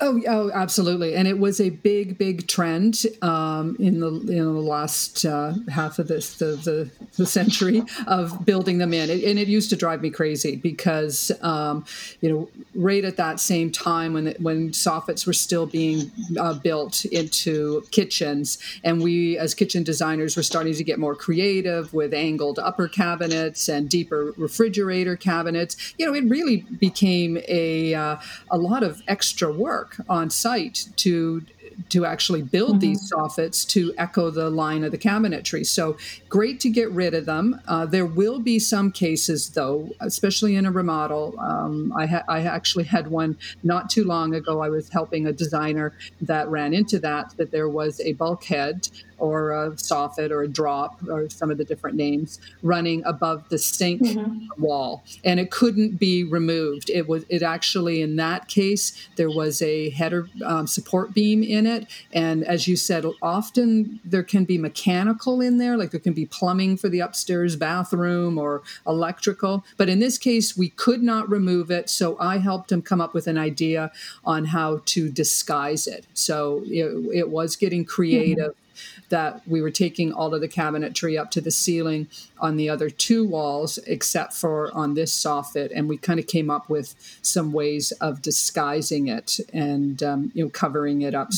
Oh, 0.00 0.22
oh, 0.28 0.50
absolutely, 0.54 1.16
and 1.16 1.26
it 1.26 1.40
was 1.40 1.60
a 1.60 1.70
big, 1.70 2.18
big 2.18 2.46
trend 2.46 3.02
um, 3.20 3.74
in 3.80 3.98
the 3.98 4.06
in 4.06 4.44
the 4.44 4.60
last 4.60 5.24
uh, 5.24 5.54
half 5.68 5.98
of 5.98 6.06
this 6.06 6.36
the, 6.36 6.54
the, 6.54 6.90
the 7.16 7.26
century 7.26 7.82
of 8.06 8.46
building 8.46 8.78
them 8.78 8.92
in, 8.92 9.10
it, 9.10 9.24
and 9.24 9.40
it 9.40 9.48
used 9.48 9.70
to 9.70 9.76
drive 9.76 10.00
me 10.00 10.10
crazy 10.10 10.54
because 10.54 11.32
um, 11.42 11.84
you 12.20 12.30
know 12.30 12.48
right 12.76 13.04
at 13.04 13.16
that 13.16 13.40
same 13.40 13.72
time 13.72 14.12
when 14.12 14.36
when 14.38 14.70
soffits 14.70 15.26
were 15.26 15.32
still 15.32 15.66
being 15.66 16.12
uh, 16.38 16.54
built 16.54 17.04
into 17.06 17.82
kitchens, 17.90 18.58
and 18.84 19.02
we 19.02 19.36
as 19.36 19.52
kitchen 19.52 19.82
designers 19.82 20.36
were 20.36 20.44
starting 20.44 20.74
to 20.74 20.84
get 20.84 21.00
more 21.00 21.16
creative 21.16 21.92
with 21.92 22.14
angled 22.14 22.60
upper 22.60 22.86
cabinets 22.86 23.68
and 23.68 23.88
deeper 23.88 24.32
refrigerator 24.36 25.16
cabinets. 25.16 25.92
You 25.98 26.06
know, 26.06 26.14
it 26.14 26.22
really 26.26 26.58
became 26.78 27.38
a 27.48 27.94
uh, 27.94 28.16
a 28.48 28.58
lot 28.58 28.84
of 28.84 29.02
extra 29.08 29.52
work 29.52 29.87
work 29.88 30.06
on 30.08 30.30
site 30.30 30.88
to 30.96 31.42
to 31.90 32.04
actually 32.04 32.42
build 32.42 32.70
mm-hmm. 32.70 32.78
these 32.80 33.12
soffits 33.12 33.66
to 33.68 33.94
echo 33.96 34.30
the 34.30 34.50
line 34.50 34.82
of 34.82 34.90
the 34.90 34.98
cabinetry. 34.98 35.64
So 35.64 35.96
great 36.28 36.58
to 36.60 36.70
get 36.70 36.90
rid 36.90 37.14
of 37.14 37.24
them. 37.24 37.60
Uh, 37.68 37.86
there 37.86 38.04
will 38.04 38.40
be 38.40 38.58
some 38.58 38.90
cases, 38.90 39.50
though, 39.50 39.88
especially 40.00 40.56
in 40.56 40.66
a 40.66 40.72
remodel. 40.72 41.38
Um, 41.38 41.92
I, 41.96 42.06
ha- 42.06 42.24
I 42.26 42.40
actually 42.40 42.82
had 42.82 43.06
one 43.06 43.38
not 43.62 43.90
too 43.90 44.02
long 44.02 44.34
ago. 44.34 44.60
I 44.60 44.68
was 44.68 44.88
helping 44.88 45.28
a 45.28 45.32
designer 45.32 45.92
that 46.20 46.48
ran 46.48 46.74
into 46.74 46.98
that, 46.98 47.36
that 47.36 47.52
there 47.52 47.68
was 47.68 48.00
a 48.00 48.12
bulkhead 48.14 48.88
or 49.18 49.50
a 49.50 49.70
soffit 49.72 50.30
or 50.30 50.42
a 50.42 50.48
drop 50.48 51.00
or 51.08 51.28
some 51.28 51.50
of 51.50 51.58
the 51.58 51.64
different 51.64 51.96
names 51.96 52.40
running 52.62 53.02
above 53.04 53.48
the 53.48 53.58
sink 53.58 54.02
mm-hmm. 54.02 54.62
wall. 54.62 55.02
And 55.24 55.40
it 55.40 55.50
couldn't 55.50 55.98
be 55.98 56.24
removed. 56.24 56.90
It 56.90 57.08
was 57.08 57.24
it 57.28 57.42
actually 57.42 58.00
in 58.00 58.16
that 58.16 58.48
case 58.48 59.08
there 59.16 59.30
was 59.30 59.60
a 59.62 59.90
header 59.90 60.28
um, 60.44 60.66
support 60.66 61.14
beam 61.14 61.42
in 61.42 61.66
it. 61.66 61.86
And 62.12 62.44
as 62.44 62.68
you 62.68 62.76
said 62.76 63.04
often 63.22 64.00
there 64.04 64.22
can 64.22 64.44
be 64.44 64.58
mechanical 64.58 65.40
in 65.40 65.58
there 65.58 65.76
like 65.76 65.90
there 65.90 66.00
can 66.00 66.12
be 66.12 66.26
plumbing 66.26 66.76
for 66.76 66.88
the 66.88 67.00
upstairs 67.00 67.56
bathroom 67.56 68.38
or 68.38 68.62
electrical. 68.86 69.64
But 69.76 69.88
in 69.88 69.98
this 69.98 70.18
case 70.18 70.56
we 70.56 70.70
could 70.70 71.02
not 71.02 71.28
remove 71.28 71.70
it. 71.70 71.90
So 71.90 72.16
i 72.18 72.38
helped 72.38 72.70
him 72.70 72.82
come 72.82 73.00
up 73.00 73.14
with 73.14 73.26
an 73.26 73.38
idea 73.38 73.90
on 74.24 74.46
how 74.46 74.82
to 74.86 75.10
disguise 75.10 75.86
it. 75.86 76.06
So 76.14 76.62
it, 76.66 77.16
it 77.16 77.28
was 77.30 77.56
getting 77.56 77.84
creative. 77.84 78.52
mm-hmm 78.52 78.64
that 79.08 79.46
we 79.46 79.60
were 79.60 79.70
taking 79.70 80.12
all 80.12 80.34
of 80.34 80.40
the 80.40 80.48
cabinetry 80.48 81.18
up 81.18 81.30
to 81.32 81.40
the 81.40 81.50
ceiling 81.50 82.08
on 82.38 82.56
the 82.56 82.68
other 82.68 82.90
two 82.90 83.26
walls, 83.26 83.78
except 83.86 84.32
for 84.32 84.72
on 84.74 84.94
this 84.94 85.12
soffit, 85.12 85.70
and 85.74 85.88
we 85.88 85.96
kind 85.96 86.20
of 86.20 86.26
came 86.26 86.50
up 86.50 86.68
with 86.68 86.94
some 87.22 87.52
ways 87.52 87.92
of 88.00 88.22
disguising 88.22 89.08
it 89.08 89.38
and 89.52 90.02
um, 90.02 90.30
you 90.34 90.44
know 90.44 90.50
covering 90.50 91.02
it 91.02 91.14
up 91.14 91.30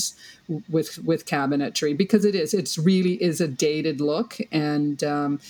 with 0.69 0.99
with 1.05 1.27
cabinetry 1.27 1.97
because 1.97 2.25
it 2.25 2.35
is 2.35 2.55
it's 2.55 2.79
really 2.79 3.23
is 3.23 3.41
a 3.41 3.49
dated 3.49 4.01
look 4.01 4.39
and. 4.53 5.03
Um, 5.05 5.41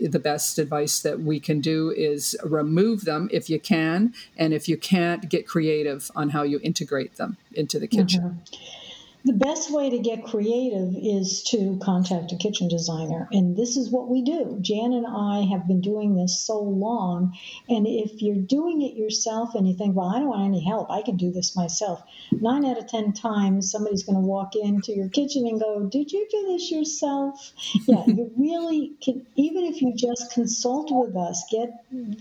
the 0.00 0.18
best 0.18 0.58
advice 0.58 1.00
that 1.00 1.20
we 1.20 1.38
can 1.38 1.60
do 1.60 1.90
is 1.90 2.36
remove 2.44 3.04
them 3.04 3.28
if 3.30 3.50
you 3.50 3.60
can, 3.60 4.14
and 4.36 4.52
if 4.52 4.68
you 4.68 4.76
can't, 4.76 5.28
get 5.28 5.46
creative 5.46 6.10
on 6.16 6.30
how 6.30 6.42
you 6.42 6.58
integrate 6.62 7.16
them 7.16 7.36
into 7.52 7.78
the 7.78 7.86
kitchen. 7.86 8.22
Mm-hmm. 8.22 8.81
The 9.24 9.32
best 9.32 9.70
way 9.70 9.90
to 9.90 9.98
get 9.98 10.24
creative 10.24 10.94
is 11.00 11.44
to 11.44 11.78
contact 11.80 12.32
a 12.32 12.36
kitchen 12.36 12.66
designer. 12.66 13.28
And 13.30 13.56
this 13.56 13.76
is 13.76 13.88
what 13.88 14.08
we 14.08 14.22
do. 14.22 14.58
Jan 14.60 14.92
and 14.92 15.06
I 15.06 15.46
have 15.52 15.68
been 15.68 15.80
doing 15.80 16.16
this 16.16 16.40
so 16.40 16.60
long. 16.60 17.36
And 17.68 17.86
if 17.86 18.20
you're 18.20 18.42
doing 18.42 18.82
it 18.82 18.96
yourself 18.96 19.54
and 19.54 19.68
you 19.68 19.76
think, 19.76 19.94
well, 19.94 20.08
I 20.08 20.18
don't 20.18 20.28
want 20.28 20.48
any 20.48 20.64
help, 20.64 20.90
I 20.90 21.02
can 21.02 21.16
do 21.16 21.30
this 21.30 21.54
myself, 21.54 22.02
nine 22.32 22.64
out 22.64 22.78
of 22.78 22.88
10 22.88 23.12
times 23.12 23.70
somebody's 23.70 24.02
going 24.02 24.16
to 24.16 24.26
walk 24.26 24.56
into 24.56 24.92
your 24.92 25.08
kitchen 25.08 25.46
and 25.46 25.60
go, 25.60 25.88
Did 25.88 26.10
you 26.10 26.26
do 26.28 26.46
this 26.48 26.70
yourself? 26.70 27.52
yeah, 27.86 28.04
you 28.06 28.32
really 28.36 28.92
can, 29.00 29.24
even 29.36 29.64
if 29.64 29.82
you 29.82 29.94
just 29.94 30.32
consult 30.32 30.88
with 30.90 31.16
us, 31.16 31.44
get, 31.50 31.70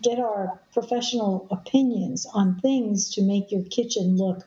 get 0.01 0.19
our 0.19 0.59
professional 0.73 1.47
opinions 1.49 2.27
on 2.31 2.59
things 2.59 3.15
to 3.15 3.23
make 3.23 3.51
your 3.51 3.63
kitchen 3.63 4.17
look 4.17 4.45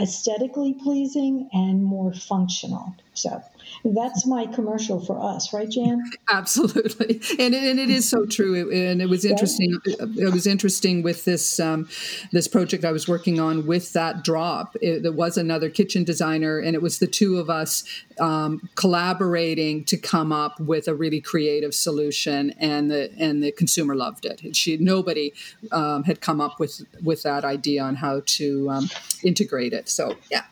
aesthetically 0.00 0.74
pleasing 0.74 1.48
and 1.52 1.84
more 1.84 2.12
functional. 2.12 2.94
So 3.14 3.42
that's 3.84 4.26
my 4.26 4.46
commercial 4.46 5.04
for 5.04 5.18
us, 5.20 5.52
right, 5.52 5.70
Jan? 5.70 6.02
Absolutely, 6.28 7.20
and 7.38 7.54
and 7.54 7.78
it 7.78 7.90
is 7.90 8.08
so 8.08 8.26
true. 8.26 8.70
And 8.72 9.00
it 9.00 9.08
was 9.08 9.24
interesting. 9.24 9.78
It 9.84 10.32
was 10.32 10.46
interesting 10.46 11.02
with 11.02 11.24
this 11.24 11.60
um, 11.60 11.88
this 12.32 12.48
project 12.48 12.84
I 12.84 12.92
was 12.92 13.08
working 13.08 13.38
on 13.40 13.66
with 13.66 13.92
that 13.92 14.24
drop. 14.24 14.76
It, 14.80 15.02
there 15.02 15.12
was 15.12 15.38
another 15.38 15.70
kitchen 15.70 16.02
designer, 16.02 16.58
and 16.58 16.74
it 16.74 16.82
was 16.82 16.98
the 16.98 17.06
two 17.06 17.38
of 17.38 17.48
us 17.48 17.84
um, 18.18 18.68
collaborating 18.74 19.84
to 19.84 19.96
come 19.96 20.32
up 20.32 20.58
with 20.58 20.88
a 20.88 20.94
really 20.94 21.20
creative 21.20 21.74
solution, 21.74 22.52
and 22.58 22.90
the 22.90 23.12
and 23.18 23.42
the 23.42 23.52
consumer 23.52 23.94
loved 23.94 24.24
it. 24.24 24.42
And 24.42 24.56
She 24.56 24.76
nobody 24.76 25.32
um, 25.72 26.02
had 26.04 26.20
come 26.20 26.40
up 26.40 26.58
with 26.58 26.82
with 27.02 27.22
that 27.22 27.44
idea 27.44 27.82
on 27.82 27.96
how 27.96 28.22
to 28.26 28.70
um, 28.70 28.90
integrate 29.22 29.72
it. 29.72 29.88
So 29.88 30.16
yeah, 30.30 30.44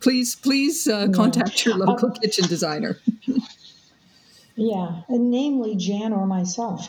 please 0.00 0.34
please 0.34 0.86
uh, 0.88 1.08
contact 1.08 1.64
your 1.64 1.76
local 1.76 2.10
kitchen 2.22 2.46
designer. 2.46 2.98
yeah, 4.54 5.02
and 5.08 5.30
namely 5.30 5.76
Jan 5.76 6.12
or 6.12 6.26
myself. 6.26 6.88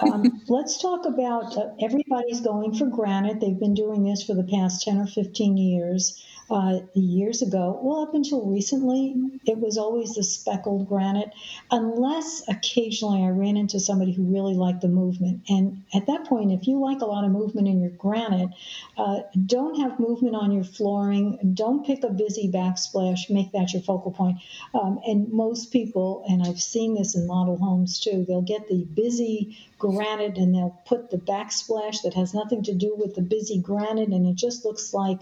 Um, 0.00 0.42
let's 0.48 0.80
talk 0.80 1.06
about 1.06 1.56
uh, 1.56 1.70
everybody's 1.80 2.40
going 2.40 2.74
for 2.74 2.86
granite. 2.86 3.40
They've 3.40 3.58
been 3.58 3.74
doing 3.74 4.04
this 4.04 4.22
for 4.22 4.34
the 4.34 4.44
past 4.44 4.82
10 4.82 4.98
or 4.98 5.06
15 5.06 5.56
years 5.56 6.24
uh, 6.50 6.80
years 6.94 7.42
ago, 7.42 7.78
well, 7.82 8.02
up 8.02 8.14
until 8.14 8.44
recently, 8.44 9.14
it 9.46 9.58
was 9.58 9.78
always 9.78 10.14
the 10.14 10.22
speckled 10.22 10.88
granite, 10.88 11.30
unless 11.70 12.42
occasionally 12.48 13.22
I 13.24 13.30
ran 13.30 13.56
into 13.56 13.80
somebody 13.80 14.12
who 14.12 14.24
really 14.24 14.54
liked 14.54 14.82
the 14.82 14.88
movement. 14.88 15.42
And 15.48 15.84
at 15.94 16.06
that 16.06 16.24
point, 16.24 16.52
if 16.52 16.66
you 16.66 16.78
like 16.80 17.00
a 17.00 17.06
lot 17.06 17.24
of 17.24 17.30
movement 17.30 17.68
in 17.68 17.80
your 17.80 17.90
granite, 17.90 18.50
uh, 18.98 19.20
don't 19.46 19.80
have 19.80 19.98
movement 19.98 20.36
on 20.36 20.52
your 20.52 20.64
flooring, 20.64 21.54
don't 21.54 21.86
pick 21.86 22.04
a 22.04 22.10
busy 22.10 22.50
backsplash, 22.50 23.30
make 23.30 23.52
that 23.52 23.72
your 23.72 23.82
focal 23.82 24.10
point. 24.10 24.38
Um, 24.74 25.00
and 25.06 25.32
most 25.32 25.72
people, 25.72 26.24
and 26.28 26.42
I've 26.42 26.60
seen 26.60 26.94
this 26.94 27.14
in 27.14 27.26
model 27.26 27.56
homes 27.56 28.00
too, 28.00 28.24
they'll 28.28 28.42
get 28.42 28.68
the 28.68 28.84
busy 28.84 29.56
granite 29.78 30.38
and 30.38 30.54
they'll 30.54 30.80
put 30.86 31.10
the 31.10 31.18
backsplash 31.18 32.02
that 32.02 32.14
has 32.14 32.32
nothing 32.32 32.62
to 32.62 32.74
do 32.74 32.94
with 32.96 33.14
the 33.14 33.22
busy 33.22 33.58
granite, 33.58 34.08
and 34.08 34.26
it 34.26 34.36
just 34.36 34.64
looks 34.64 34.94
like 34.94 35.20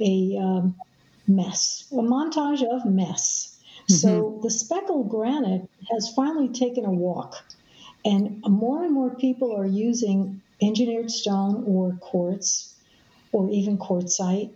a 0.00 0.36
um, 0.38 0.71
mess, 1.26 1.84
a 1.92 1.96
montage 1.96 2.62
of 2.62 2.84
mess. 2.84 3.58
Mm-hmm. 3.90 3.94
So 3.94 4.40
the 4.42 4.50
speckled 4.50 5.08
granite 5.08 5.68
has 5.90 6.12
finally 6.14 6.48
taken 6.48 6.84
a 6.84 6.90
walk, 6.90 7.42
and 8.04 8.42
more 8.48 8.84
and 8.84 8.92
more 8.92 9.10
people 9.10 9.56
are 9.56 9.66
using 9.66 10.40
engineered 10.60 11.10
stone 11.10 11.64
or 11.66 11.92
quartz 12.00 12.74
or 13.32 13.50
even 13.50 13.78
quartzite, 13.78 14.50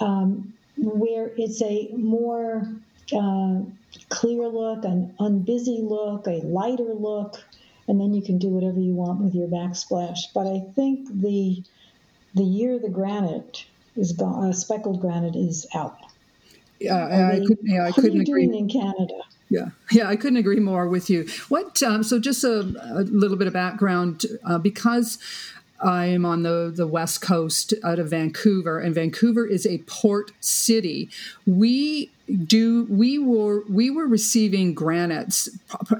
um, 0.00 0.54
where 0.76 1.30
it's 1.36 1.60
a 1.62 1.88
more 1.96 2.66
uh, 3.14 3.60
clear 4.08 4.48
look, 4.48 4.84
an 4.84 5.14
unbusy 5.20 5.86
look, 5.86 6.26
a 6.26 6.40
lighter 6.46 6.94
look, 6.94 7.42
and 7.88 8.00
then 8.00 8.14
you 8.14 8.22
can 8.22 8.38
do 8.38 8.48
whatever 8.48 8.80
you 8.80 8.94
want 8.94 9.20
with 9.20 9.34
your 9.34 9.48
backsplash. 9.48 10.18
But 10.34 10.46
I 10.46 10.60
think 10.74 11.08
the 11.20 11.62
the 12.34 12.44
year 12.44 12.78
the 12.78 12.88
granite 12.88 13.66
is 13.96 14.12
gone, 14.12 14.48
uh, 14.48 14.52
speckled 14.52 15.00
granite 15.00 15.36
is 15.36 15.66
out. 15.74 15.98
Yeah, 16.84 17.30
I, 17.32 17.46
could, 17.46 17.58
yeah, 17.62 17.84
I 17.84 17.92
couldn't 17.92 18.20
agree. 18.20 18.44
in 18.44 18.68
Canada? 18.68 19.14
Yeah, 19.48 19.68
yeah, 19.92 20.08
I 20.08 20.16
couldn't 20.16 20.38
agree 20.38 20.60
more 20.60 20.88
with 20.88 21.10
you. 21.10 21.28
What? 21.48 21.82
Um, 21.82 22.02
so, 22.02 22.18
just 22.18 22.44
a, 22.44 22.60
a, 22.60 23.02
little 23.02 23.36
bit 23.36 23.46
of 23.46 23.52
background, 23.52 24.24
uh, 24.44 24.58
because 24.58 25.18
I 25.82 26.06
am 26.06 26.24
on 26.24 26.42
the 26.42 26.72
the 26.74 26.86
west 26.86 27.20
coast 27.20 27.74
out 27.84 27.98
of 27.98 28.10
Vancouver, 28.10 28.78
and 28.78 28.94
Vancouver 28.94 29.46
is 29.46 29.66
a 29.66 29.78
port 29.78 30.32
city. 30.40 31.10
We 31.46 32.10
do 32.46 32.86
we 32.88 33.18
were 33.18 33.64
we 33.68 33.90
were 33.90 34.06
receiving 34.06 34.74
granites 34.74 35.48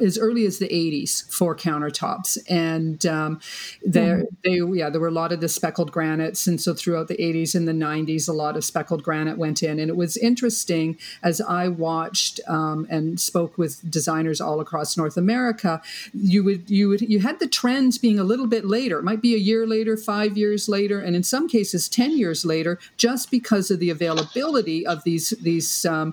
as 0.00 0.18
early 0.18 0.46
as 0.46 0.58
the 0.58 0.68
80s 0.68 1.30
for 1.32 1.54
countertops. 1.54 2.38
And 2.48 3.04
um, 3.06 3.40
there 3.82 4.24
mm-hmm. 4.44 4.70
they 4.72 4.78
yeah 4.78 4.90
there 4.90 5.00
were 5.00 5.08
a 5.08 5.12
lot 5.12 5.32
of 5.32 5.40
the 5.40 5.48
speckled 5.48 5.92
granites. 5.92 6.46
And 6.46 6.60
so 6.60 6.74
throughout 6.74 7.08
the 7.08 7.16
80s 7.16 7.54
and 7.54 7.66
the 7.66 7.72
90s 7.72 8.28
a 8.28 8.32
lot 8.32 8.56
of 8.56 8.64
speckled 8.64 9.02
granite 9.02 9.38
went 9.38 9.62
in. 9.62 9.78
And 9.78 9.88
it 9.88 9.96
was 9.96 10.16
interesting 10.16 10.98
as 11.22 11.40
i 11.40 11.68
watched 11.68 12.40
um, 12.48 12.86
and 12.90 13.20
spoke 13.20 13.58
with 13.58 13.90
designers 13.90 14.40
all 14.40 14.60
across 14.60 14.96
north 14.96 15.16
america 15.16 15.82
you 16.14 16.44
would 16.44 16.70
you 16.70 16.88
would 16.88 17.00
you 17.00 17.20
had 17.20 17.38
the 17.40 17.48
trends 17.48 17.98
being 17.98 18.18
a 18.18 18.24
little 18.24 18.46
bit 18.46 18.64
later. 18.64 18.98
It 18.98 19.04
might 19.04 19.22
be 19.22 19.34
a 19.34 19.38
year 19.38 19.66
later 19.66 19.96
five 19.96 20.36
years 20.36 20.68
later 20.68 21.00
and 21.00 21.14
in 21.14 21.22
some 21.22 21.48
cases 21.48 21.88
10 21.88 22.16
years 22.16 22.44
later 22.44 22.78
just 22.96 23.30
because 23.30 23.70
of 23.70 23.78
the 23.80 23.90
availability 23.90 24.86
of 24.86 25.04
these 25.04 25.30
these 25.42 25.84
um, 25.84 26.11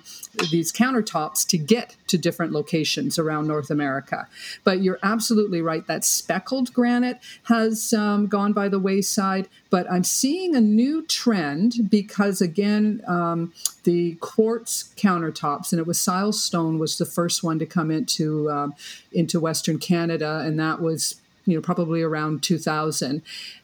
these 0.51 0.71
countertops 0.71 1.47
to 1.47 1.57
get 1.57 1.95
to 2.07 2.17
different 2.17 2.51
locations 2.51 3.19
around 3.19 3.47
North 3.47 3.69
America. 3.69 4.27
But 4.63 4.81
you're 4.81 4.99
absolutely 5.03 5.61
right. 5.61 5.85
That 5.87 6.03
speckled 6.03 6.73
granite 6.73 7.19
has 7.43 7.93
um, 7.93 8.27
gone 8.27 8.53
by 8.53 8.69
the 8.69 8.79
wayside. 8.79 9.47
But 9.69 9.89
I'm 9.91 10.03
seeing 10.03 10.55
a 10.55 10.61
new 10.61 11.03
trend 11.03 11.89
because, 11.89 12.41
again, 12.41 13.03
um, 13.07 13.53
the 13.83 14.15
quartz 14.15 14.91
countertops, 14.95 15.71
and 15.71 15.79
it 15.79 15.87
was 15.87 15.97
silestone 15.99 16.79
was 16.79 16.97
the 16.97 17.05
first 17.05 17.43
one 17.43 17.59
to 17.59 17.65
come 17.65 17.91
into 17.91 18.49
um, 18.51 18.73
into 19.11 19.39
Western 19.39 19.79
Canada, 19.79 20.43
and 20.45 20.59
that 20.59 20.81
was 20.81 21.18
you 21.49 21.57
know 21.57 21.61
probably 21.61 22.01
around 22.01 22.43
2000 22.43 23.21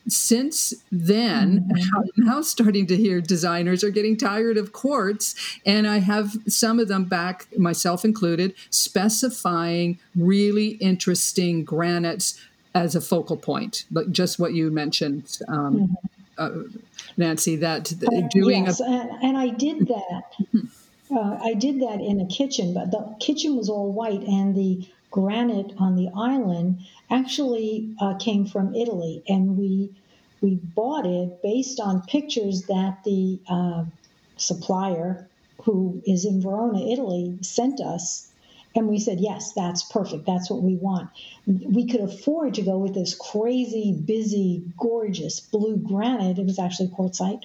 since 0.08 0.74
then 0.92 1.62
mm-hmm. 1.62 1.98
i'm 1.98 2.10
now 2.18 2.42
starting 2.42 2.86
to 2.88 2.96
hear 2.96 3.22
designers 3.22 3.84
are 3.84 3.90
getting 3.90 4.18
tired 4.18 4.58
of 4.58 4.74
quartz 4.74 5.36
and 5.66 5.88
i 5.88 6.00
have 6.00 6.36
some 6.48 6.80
of 6.80 6.88
them 6.88 7.06
back 7.06 7.48
myself 7.58 8.04
included 8.04 8.54
specifying 8.70 10.00
really 10.16 10.70
interesting 10.76 11.64
granites 11.64 12.40
as 12.74 12.96
a 12.96 13.02
focal 13.02 13.38
point 13.38 13.86
like 13.92 14.10
just 14.12 14.40
what 14.40 14.54
you 14.54 14.72
mentioned 14.72 15.40
um, 15.48 15.76
mm-hmm. 15.78 15.94
uh, 16.38 16.64
nancy 17.18 17.56
that 17.56 17.92
uh, 17.94 18.28
doing 18.30 18.66
yes, 18.66 18.80
a- 18.80 18.84
and, 18.84 19.10
and 19.24 19.38
i 19.38 19.50
did 19.50 19.88
that 19.88 20.24
uh, 21.12 21.38
I 21.42 21.54
did 21.54 21.82
that 21.82 22.02
in 22.02 22.20
a 22.20 22.26
kitchen, 22.26 22.74
but 22.74 22.90
the 22.90 23.16
kitchen 23.20 23.56
was 23.56 23.70
all 23.70 23.92
white, 23.92 24.22
and 24.22 24.56
the 24.56 24.88
granite 25.16 25.72
on 25.78 25.96
the 25.96 26.10
island 26.14 26.78
actually 27.10 27.96
uh, 28.02 28.16
came 28.16 28.46
from 28.46 28.76
Italy, 28.76 29.24
and 29.30 29.58
we 29.58 29.90
we 30.42 30.56
bought 30.56 31.06
it 31.06 31.42
based 31.42 31.80
on 31.80 32.02
pictures 32.02 32.64
that 32.64 33.02
the 33.06 33.40
uh, 33.48 33.86
supplier, 34.36 35.30
who 35.62 36.02
is 36.06 36.26
in 36.26 36.42
Verona, 36.42 36.86
Italy, 36.86 37.38
sent 37.42 37.80
us. 37.80 38.30
And 38.76 38.90
we 38.90 39.00
said, 39.00 39.22
yes, 39.22 39.54
that's 39.54 39.84
perfect. 39.84 40.26
That's 40.26 40.50
what 40.50 40.62
we 40.62 40.76
want. 40.76 41.10
We 41.48 41.88
could 41.88 42.02
afford 42.02 42.56
to 42.56 42.62
go 42.62 42.78
with 42.78 42.94
this 42.94 43.16
crazy, 43.16 43.94
busy, 43.94 44.64
gorgeous 44.78 45.40
blue 45.40 45.78
granite. 45.78 46.38
It 46.38 46.46
was 46.46 46.60
actually 46.60 46.90
quartzite 46.90 47.44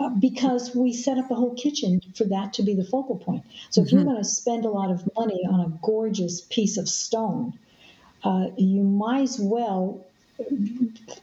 uh, 0.00 0.10
because 0.10 0.74
we 0.74 0.92
set 0.92 1.18
up 1.18 1.30
a 1.30 1.34
whole 1.34 1.54
kitchen 1.54 2.00
for 2.14 2.24
that 2.24 2.52
to 2.54 2.62
be 2.62 2.74
the 2.74 2.84
focal 2.84 3.16
point. 3.16 3.44
So 3.70 3.80
if 3.80 3.88
mm-hmm. 3.88 3.96
you're 3.96 4.04
going 4.04 4.16
to 4.16 4.24
spend 4.24 4.64
a 4.64 4.70
lot 4.70 4.90
of 4.90 5.08
money 5.16 5.42
on 5.50 5.60
a 5.60 5.78
gorgeous 5.82 6.40
piece 6.40 6.76
of 6.76 6.88
stone, 6.88 7.58
uh, 8.22 8.48
you 8.56 8.82
might 8.82 9.22
as 9.22 9.38
well 9.40 10.04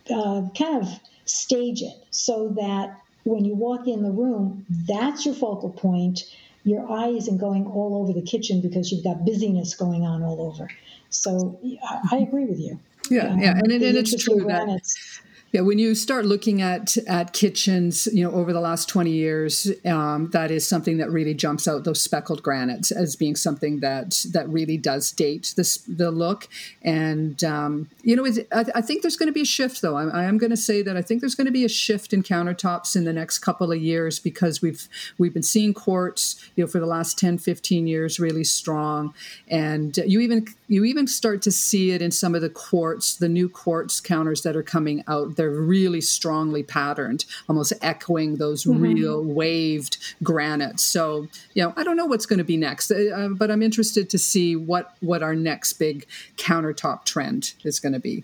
uh, 0.09 0.41
kind 0.57 0.81
of 0.81 0.89
stage 1.25 1.81
it 1.81 1.95
so 2.11 2.49
that 2.49 3.01
when 3.23 3.43
you 3.43 3.55
walk 3.55 3.88
in 3.88 4.03
the 4.03 4.11
room, 4.11 4.65
that's 4.69 5.25
your 5.25 5.35
focal 5.35 5.69
point. 5.69 6.23
Your 6.63 6.89
eye 6.91 7.09
isn't 7.09 7.38
going 7.38 7.65
all 7.67 8.01
over 8.01 8.13
the 8.13 8.21
kitchen 8.21 8.61
because 8.61 8.91
you've 8.91 9.03
got 9.03 9.25
busyness 9.25 9.75
going 9.75 10.03
on 10.03 10.23
all 10.23 10.41
over. 10.41 10.69
So 11.09 11.59
I, 11.83 11.99
I 12.11 12.17
agree 12.17 12.45
with 12.45 12.59
you. 12.59 12.79
Yeah, 13.09 13.35
yeah, 13.38 13.51
and, 13.51 13.71
and, 13.71 13.83
and 13.83 13.97
it's 13.97 14.23
true 14.23 14.45
that 14.45 14.81
Yeah, 15.55 15.61
when 15.61 15.79
you 15.79 15.95
start 15.95 16.25
looking 16.25 16.61
at 16.61 16.97
at 17.07 17.31
kitchens, 17.31 18.09
you 18.11 18.25
know, 18.25 18.31
over 18.35 18.51
the 18.51 18.59
last 18.59 18.89
twenty 18.89 19.11
years, 19.11 19.71
um, 19.85 20.29
that 20.31 20.51
is 20.51 20.67
something 20.67 20.97
that 20.97 21.09
really 21.09 21.33
jumps 21.33 21.65
out. 21.65 21.85
Those 21.85 22.01
speckled 22.01 22.43
granites 22.43 22.91
as 22.91 23.15
being 23.15 23.37
something 23.37 23.79
that 23.79 24.25
that 24.33 24.49
really 24.49 24.75
does 24.75 25.13
date 25.13 25.53
this 25.55 25.77
the 25.87 26.11
look. 26.11 26.49
And 26.81 27.41
um, 27.41 27.89
you 28.03 28.17
know, 28.17 28.25
I, 28.51 28.65
I, 28.75 28.81
think 28.81 29.01
there's 29.01 29.15
going 29.15 29.27
to 29.27 29.33
be 29.33 29.43
a 29.43 29.45
shift, 29.45 29.81
though. 29.81 29.95
I, 29.95 30.07
I 30.07 30.23
am 30.25 30.37
going 30.37 30.49
to 30.49 30.57
say 30.57 30.81
that 30.81 30.97
I 30.97 31.01
think 31.01 31.21
there's 31.21 31.35
going 31.35 31.45
to 31.45 31.53
be 31.53 31.63
a 31.63 31.69
shift 31.69 32.11
in 32.11 32.21
countertops 32.21 32.97
in 32.97 33.05
the 33.05 33.13
next 33.13 33.39
couple 33.39 33.71
of 33.71 33.81
years 33.81 34.19
because 34.19 34.61
we've 34.61 34.89
we've 35.17 35.33
been 35.33 35.41
seeing 35.41 35.73
quartz, 35.73 36.35
you 36.57 36.65
know, 36.65 36.67
for 36.67 36.81
the 36.81 36.85
last 36.85 37.17
10, 37.17 37.37
15 37.37 37.87
years 37.87 38.19
really 38.19 38.43
strong, 38.43 39.13
and 39.47 39.95
you 40.05 40.19
even 40.19 40.47
you 40.67 40.83
even 40.83 41.07
start 41.07 41.41
to 41.43 41.51
see 41.51 41.91
it 41.91 42.01
in 42.01 42.11
some 42.11 42.35
of 42.35 42.41
the 42.41 42.49
quartz, 42.49 43.15
the 43.15 43.29
new 43.29 43.47
quartz 43.47 44.01
counters 44.01 44.41
that 44.41 44.57
are 44.57 44.63
coming 44.63 45.01
out. 45.07 45.37
They're 45.37 45.44
really 45.49 46.01
strongly 46.01 46.63
patterned, 46.63 47.25
almost 47.47 47.73
echoing 47.81 48.36
those 48.36 48.63
mm-hmm. 48.63 48.81
real 48.81 49.23
waved 49.23 49.97
granites. 50.23 50.84
So, 50.84 51.27
you 51.53 51.63
know, 51.63 51.73
I 51.75 51.84
don't 51.84 51.97
know 51.97 52.05
what's 52.05 52.25
going 52.25 52.39
to 52.39 52.45
be 52.45 52.58
next, 52.58 52.91
uh, 52.91 52.95
uh, 53.15 53.27
but 53.29 53.51
I'm 53.51 53.62
interested 53.62 54.10
to 54.10 54.17
see 54.17 54.55
what 54.55 54.95
what 54.99 55.23
our 55.23 55.36
next 55.36 55.73
big 55.73 56.08
countertop 56.38 57.05
trend 57.05 57.53
is 57.63 57.79
going 57.79 57.93
to 57.93 57.99
be. 57.99 58.23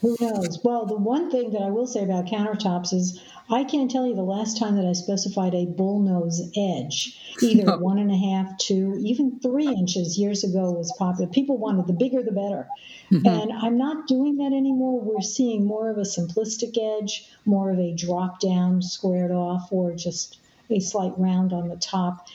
Who 0.00 0.16
knows? 0.20 0.58
Well, 0.64 0.84
the 0.84 0.96
one 0.96 1.30
thing 1.30 1.52
that 1.52 1.62
I 1.62 1.70
will 1.70 1.86
say 1.86 2.02
about 2.02 2.26
countertops 2.26 2.92
is 2.92 3.22
I 3.50 3.64
can't 3.64 3.90
tell 3.90 4.06
you 4.06 4.14
the 4.14 4.22
last 4.22 4.58
time 4.58 4.76
that 4.76 4.86
I 4.86 4.92
specified 4.92 5.54
a 5.54 5.66
bullnose 5.66 6.40
edge. 6.56 7.18
Either 7.42 7.64
no. 7.64 7.78
one 7.78 7.98
and 7.98 8.10
a 8.10 8.16
half, 8.16 8.56
two, 8.58 8.98
even 9.02 9.40
three 9.40 9.66
inches 9.66 10.18
years 10.18 10.44
ago 10.44 10.70
was 10.70 10.92
popular. 10.98 11.30
People 11.30 11.58
wanted 11.58 11.86
the 11.86 11.92
bigger 11.92 12.22
the 12.22 12.32
better. 12.32 12.68
Mm-hmm. 13.10 13.26
And 13.26 13.52
I'm 13.52 13.76
not 13.76 14.06
doing 14.06 14.36
that 14.38 14.52
anymore. 14.52 15.00
We're 15.00 15.20
seeing 15.22 15.66
more 15.66 15.90
of 15.90 15.98
a 15.98 16.02
simplistic 16.02 16.78
edge, 17.00 17.28
more 17.44 17.70
of 17.70 17.78
a 17.78 17.94
drop 17.94 18.40
down, 18.40 18.80
squared 18.82 19.32
off, 19.32 19.68
or 19.70 19.92
just 19.92 20.38
a 20.70 20.80
slight 20.80 21.12
round 21.18 21.52
on 21.52 21.68
the 21.68 21.76
top. 21.76 22.28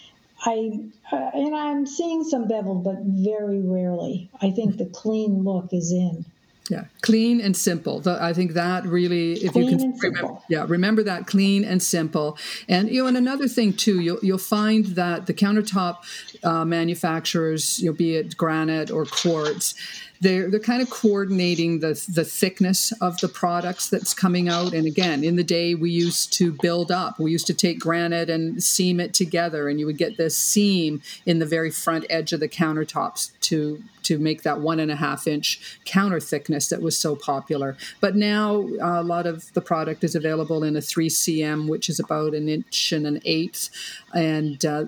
I 0.46 0.80
uh, 1.12 1.32
and 1.34 1.56
I'm 1.56 1.88
seeing 1.88 2.24
some 2.24 2.48
beveled, 2.48 2.84
but 2.84 3.00
very 3.02 3.60
rarely. 3.60 4.30
I 4.40 4.52
think 4.52 4.78
the 4.78 4.86
clean 4.86 5.44
look 5.44 5.74
is 5.74 5.92
in. 5.92 6.26
Yeah, 6.70 6.86
clean 7.02 7.40
and 7.40 7.56
simple. 7.56 8.04
I 8.06 8.34
think 8.34 8.52
that 8.54 8.86
really, 8.86 9.34
if 9.34 9.54
clean 9.54 9.70
you 9.70 9.78
can, 9.78 9.98
remember, 10.00 10.38
yeah, 10.50 10.66
remember 10.68 11.02
that 11.04 11.26
clean 11.26 11.64
and 11.64 11.82
simple. 11.82 12.38
And 12.68 12.90
you 12.90 13.04
know, 13.04 13.08
and 13.08 13.16
another 13.16 13.48
thing 13.48 13.72
too, 13.74 14.02
you'll 14.02 14.20
you'll 14.22 14.38
find 14.38 14.86
that 14.88 15.28
the 15.28 15.34
countertop 15.34 15.98
uh, 16.44 16.66
manufacturers, 16.66 17.80
you 17.80 17.90
know, 17.90 17.96
be 17.96 18.16
it 18.16 18.36
granite 18.36 18.92
or 18.92 19.06
quartz, 19.06 19.76
they're 20.22 20.50
they're 20.50 20.60
kind 20.60 20.82
of 20.82 20.90
coordinating 20.90 21.80
the 21.80 21.94
the 22.14 22.26
thickness 22.26 22.92
of 23.02 23.18
the 23.20 23.28
products 23.28 23.90
that's 23.90 24.14
coming 24.14 24.50
out. 24.50 24.74
And 24.74 24.88
again, 24.88 25.24
in 25.24 25.36
the 25.36 25.44
day 25.44 25.76
we 25.76 25.92
used 25.92 26.34
to 26.34 26.52
build 26.52 26.92
up. 26.92 27.20
We 27.20 27.32
used 27.32 27.48
to 27.48 27.54
take 27.54 27.80
granite 27.80 28.30
and 28.30 28.62
seam 28.64 29.00
it 29.00 29.14
together, 29.14 29.70
and 29.70 29.80
you 29.80 29.86
would 29.86 29.98
get 29.98 30.18
this 30.18 30.38
seam 30.38 31.02
in 31.26 31.40
the 31.40 31.46
very 31.46 31.72
front 31.72 32.06
edge 32.10 32.34
of 32.34 32.40
the 32.40 32.50
countertops 32.50 33.32
to 33.42 33.84
to 34.04 34.18
make 34.18 34.44
that 34.44 34.62
one 34.62 34.80
and 34.80 34.90
a 34.90 34.96
half 34.96 35.28
inch 35.28 35.80
counter 35.84 36.20
thickness 36.20 36.70
that 36.70 36.82
was 36.82 36.98
so 36.98 37.16
popular. 37.16 37.76
But 38.00 38.16
now 38.16 38.62
uh, 38.82 39.02
a 39.02 39.04
lot 39.04 39.28
of 39.28 39.52
the 39.54 39.62
product 39.62 40.04
is 40.04 40.16
available 40.16 40.64
in 40.64 40.78
a 40.78 40.82
3 40.82 41.10
cm, 41.10 41.68
which 41.68 41.90
is 41.90 42.00
about 42.00 42.34
an 42.34 42.48
inch 42.48 42.94
and 42.94 43.06
an 43.06 43.20
eighth, 43.26 43.70
and 44.14 44.64
uh, 44.66 44.86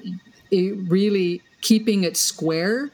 really 0.51 1.41
keeping 1.61 2.05
it 2.05 2.15
square 2.15 2.91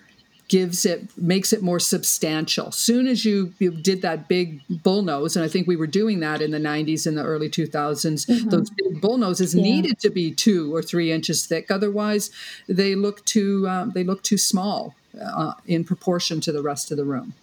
gives 0.48 0.86
it 0.86 1.18
makes 1.18 1.52
it 1.54 1.62
more 1.62 1.80
substantial. 1.80 2.72
Soon 2.72 3.08
as 3.08 3.26
you, 3.26 3.54
you 3.60 3.72
did 3.72 4.02
that 4.04 4.28
big 4.28 4.62
bull 4.70 5.02
nose, 5.02 5.36
and 5.36 5.44
I 5.44 5.48
think 5.48 5.68
we 5.68 5.76
were 5.76 5.88
doing 5.88 6.20
that 6.20 6.42
in 6.42 6.52
the 6.52 6.60
90s 6.60 7.08
and 7.08 7.18
the 7.18 7.24
early 7.24 7.50
2000s, 7.50 8.26
mm-hmm. 8.26 8.50
those 8.50 8.70
big 8.70 9.02
bull 9.02 9.18
noses 9.18 9.56
yeah. 9.56 9.64
needed 9.64 10.00
to 10.00 10.10
be 10.10 10.32
two 10.32 10.74
or 10.74 10.82
three 10.82 11.12
inches 11.12 11.46
thick. 11.46 11.72
Otherwise, 11.72 12.30
they 12.68 12.96
look 12.96 13.26
too 13.26 13.68
um, 13.68 13.92
they 13.92 14.04
look 14.04 14.22
too 14.24 14.38
small 14.38 14.96
uh, 15.20 15.54
in 15.66 15.84
proportion 15.84 16.42
to 16.42 16.52
the 16.52 16.62
rest 16.62 16.92
of 16.92 16.98
the 16.98 17.06
room. 17.06 17.34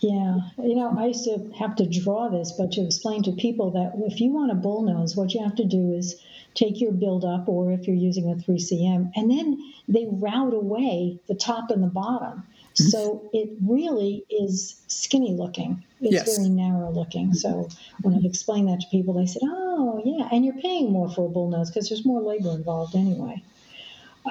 Yeah, 0.00 0.40
you 0.58 0.74
know, 0.74 0.94
I 0.98 1.06
used 1.06 1.24
to 1.24 1.50
have 1.58 1.76
to 1.76 1.86
draw 1.86 2.28
this, 2.28 2.52
but 2.52 2.72
to 2.72 2.82
explain 2.82 3.22
to 3.22 3.32
people 3.32 3.70
that 3.70 3.92
if 4.06 4.20
you 4.20 4.30
want 4.30 4.52
a 4.52 4.54
bull 4.54 4.82
nose, 4.82 5.16
what 5.16 5.32
you 5.32 5.42
have 5.42 5.56
to 5.56 5.64
do 5.64 5.94
is 5.94 6.16
take 6.54 6.80
your 6.80 6.92
build 6.92 7.24
up, 7.24 7.48
or 7.48 7.72
if 7.72 7.86
you're 7.86 7.96
using 7.96 8.30
a 8.30 8.34
3CM, 8.34 9.12
and 9.16 9.30
then 9.30 9.58
they 9.88 10.06
route 10.10 10.54
away 10.54 11.18
the 11.28 11.34
top 11.34 11.70
and 11.70 11.82
the 11.82 11.88
bottom. 11.88 12.42
Mm-hmm. 12.74 12.88
So 12.88 13.30
it 13.32 13.50
really 13.66 14.24
is 14.28 14.82
skinny 14.86 15.32
looking. 15.32 15.82
It's 16.02 16.12
yes. 16.12 16.36
very 16.36 16.50
narrow 16.50 16.90
looking. 16.90 17.32
So 17.32 17.70
when 18.02 18.14
I've 18.14 18.24
explained 18.26 18.68
that 18.68 18.80
to 18.80 18.86
people, 18.88 19.14
they 19.14 19.26
said, 19.26 19.42
"Oh, 19.44 20.02
yeah," 20.04 20.28
and 20.30 20.44
you're 20.44 20.60
paying 20.60 20.92
more 20.92 21.08
for 21.08 21.26
a 21.26 21.28
bull 21.30 21.48
nose 21.48 21.70
because 21.70 21.88
there's 21.88 22.04
more 22.04 22.20
labor 22.20 22.50
involved 22.50 22.94
anyway 22.94 23.42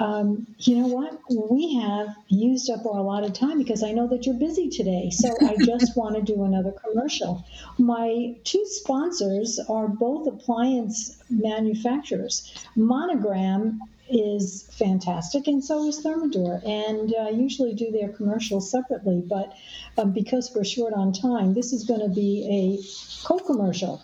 um, 0.00 0.46
you 0.58 0.76
know 0.76 0.86
what? 0.88 1.18
We 1.30 1.74
have 1.74 2.14
used 2.28 2.70
up 2.70 2.84
our 2.86 2.98
allotted 2.98 3.34
time 3.34 3.58
because 3.58 3.82
I 3.82 3.92
know 3.92 4.08
that 4.08 4.26
you're 4.26 4.38
busy 4.38 4.68
today. 4.68 5.10
So 5.10 5.34
I 5.40 5.56
just 5.64 5.96
want 5.96 6.16
to 6.16 6.22
do 6.22 6.44
another 6.44 6.72
commercial. 6.72 7.44
My 7.78 8.34
two 8.44 8.64
sponsors 8.66 9.58
are 9.68 9.88
both 9.88 10.26
appliance 10.26 11.16
manufacturers. 11.30 12.52
Monogram 12.76 13.80
is 14.08 14.68
fantastic, 14.72 15.46
and 15.46 15.64
so 15.64 15.88
is 15.88 16.04
Thermador. 16.04 16.64
And 16.64 17.14
uh, 17.14 17.30
usually 17.30 17.74
do 17.74 17.90
their 17.90 18.10
commercials 18.10 18.70
separately, 18.70 19.22
but 19.26 19.54
um, 19.98 20.12
because 20.12 20.52
we're 20.54 20.64
short 20.64 20.92
on 20.94 21.12
time, 21.12 21.54
this 21.54 21.72
is 21.72 21.84
going 21.84 22.00
to 22.00 22.08
be 22.08 22.46
a 22.48 23.26
co 23.26 23.38
commercial. 23.38 24.02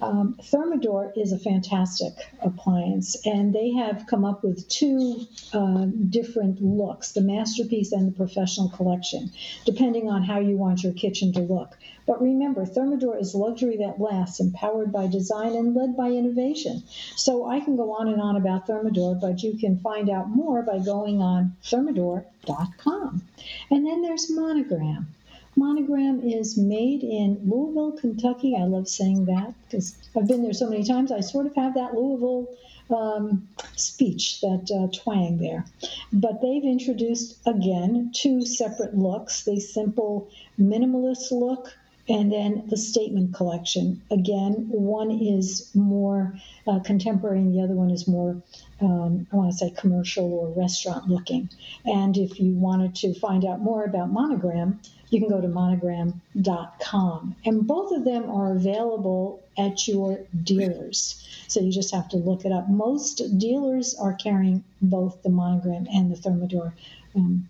Um, 0.00 0.36
Thermador 0.42 1.12
is 1.16 1.32
a 1.32 1.38
fantastic 1.38 2.12
appliance, 2.40 3.16
and 3.24 3.54
they 3.54 3.72
have 3.72 4.06
come 4.06 4.24
up 4.24 4.42
with 4.42 4.68
two 4.68 5.26
uh, 5.52 5.86
different 6.10 6.60
looks 6.60 7.12
the 7.12 7.20
masterpiece 7.20 7.92
and 7.92 8.08
the 8.08 8.16
professional 8.16 8.68
collection, 8.68 9.30
depending 9.64 10.10
on 10.10 10.22
how 10.22 10.38
you 10.40 10.56
want 10.56 10.82
your 10.82 10.92
kitchen 10.92 11.32
to 11.32 11.40
look. 11.40 11.76
But 12.06 12.22
remember, 12.22 12.64
Thermador 12.64 13.20
is 13.20 13.34
luxury 13.34 13.78
that 13.78 14.00
lasts, 14.00 14.38
empowered 14.38 14.92
by 14.92 15.08
design 15.08 15.54
and 15.56 15.74
led 15.74 15.96
by 15.96 16.10
innovation. 16.10 16.84
So 17.16 17.46
I 17.46 17.60
can 17.60 17.76
go 17.76 17.92
on 17.92 18.08
and 18.08 18.20
on 18.20 18.36
about 18.36 18.66
Thermador, 18.66 19.20
but 19.20 19.42
you 19.42 19.56
can 19.58 19.78
find 19.78 20.08
out 20.10 20.28
more 20.28 20.62
by 20.62 20.78
going 20.78 21.20
on 21.20 21.56
thermador.com. 21.64 23.22
And 23.70 23.86
then 23.86 24.02
there's 24.02 24.30
Monogram. 24.30 25.08
Monogram 25.56 26.20
is 26.20 26.58
made 26.58 27.02
in 27.02 27.40
Louisville, 27.48 27.92
Kentucky. 27.92 28.54
I 28.56 28.64
love 28.64 28.88
saying 28.88 29.24
that 29.24 29.54
because 29.64 29.96
I've 30.14 30.28
been 30.28 30.42
there 30.42 30.52
so 30.52 30.68
many 30.68 30.84
times. 30.84 31.10
I 31.10 31.20
sort 31.20 31.46
of 31.46 31.54
have 31.56 31.74
that 31.74 31.94
Louisville 31.94 32.46
um, 32.90 33.48
speech, 33.74 34.40
that 34.42 34.70
uh, 34.70 34.94
twang 34.96 35.38
there. 35.38 35.64
But 36.12 36.42
they've 36.42 36.62
introduced, 36.62 37.38
again, 37.46 38.12
two 38.14 38.44
separate 38.44 38.96
looks 38.96 39.44
the 39.44 39.58
simple 39.58 40.28
minimalist 40.60 41.32
look 41.32 41.74
and 42.08 42.32
then 42.32 42.64
the 42.68 42.76
statement 42.76 43.34
collection. 43.34 44.00
Again, 44.10 44.68
one 44.70 45.10
is 45.10 45.70
more 45.74 46.34
uh, 46.66 46.78
contemporary 46.80 47.40
and 47.40 47.54
the 47.54 47.62
other 47.62 47.74
one 47.74 47.90
is 47.90 48.06
more, 48.06 48.40
um, 48.80 49.26
I 49.32 49.36
want 49.36 49.50
to 49.50 49.58
say, 49.58 49.70
commercial 49.70 50.32
or 50.32 50.48
restaurant 50.50 51.08
looking. 51.08 51.48
And 51.84 52.16
if 52.16 52.38
you 52.38 52.52
wanted 52.52 52.94
to 52.96 53.14
find 53.14 53.44
out 53.44 53.60
more 53.60 53.84
about 53.84 54.12
Monogram, 54.12 54.80
you 55.10 55.20
can 55.20 55.28
go 55.28 55.40
to 55.40 55.48
monogram.com. 55.48 57.36
And 57.44 57.66
both 57.66 57.92
of 57.92 58.04
them 58.04 58.30
are 58.30 58.52
available 58.52 59.42
at 59.56 59.86
your 59.86 60.20
dealers. 60.42 61.26
So 61.48 61.60
you 61.60 61.72
just 61.72 61.94
have 61.94 62.08
to 62.10 62.16
look 62.16 62.44
it 62.44 62.52
up. 62.52 62.68
Most 62.68 63.38
dealers 63.38 63.94
are 63.94 64.14
carrying 64.14 64.64
both 64.82 65.22
the 65.22 65.30
Monogram 65.30 65.86
and 65.92 66.10
the 66.10 66.16
Thermador 66.16 66.72
um, 67.14 67.48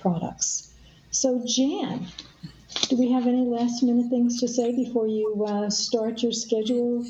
products. 0.00 0.72
So, 1.10 1.42
Jan, 1.46 2.06
do 2.88 2.96
we 2.96 3.10
have 3.10 3.26
any 3.26 3.44
last 3.44 3.82
minute 3.82 4.08
things 4.08 4.38
to 4.40 4.48
say 4.48 4.74
before 4.74 5.06
you 5.06 5.44
uh, 5.46 5.70
start 5.70 6.22
your 6.22 6.32
schedule? 6.32 7.04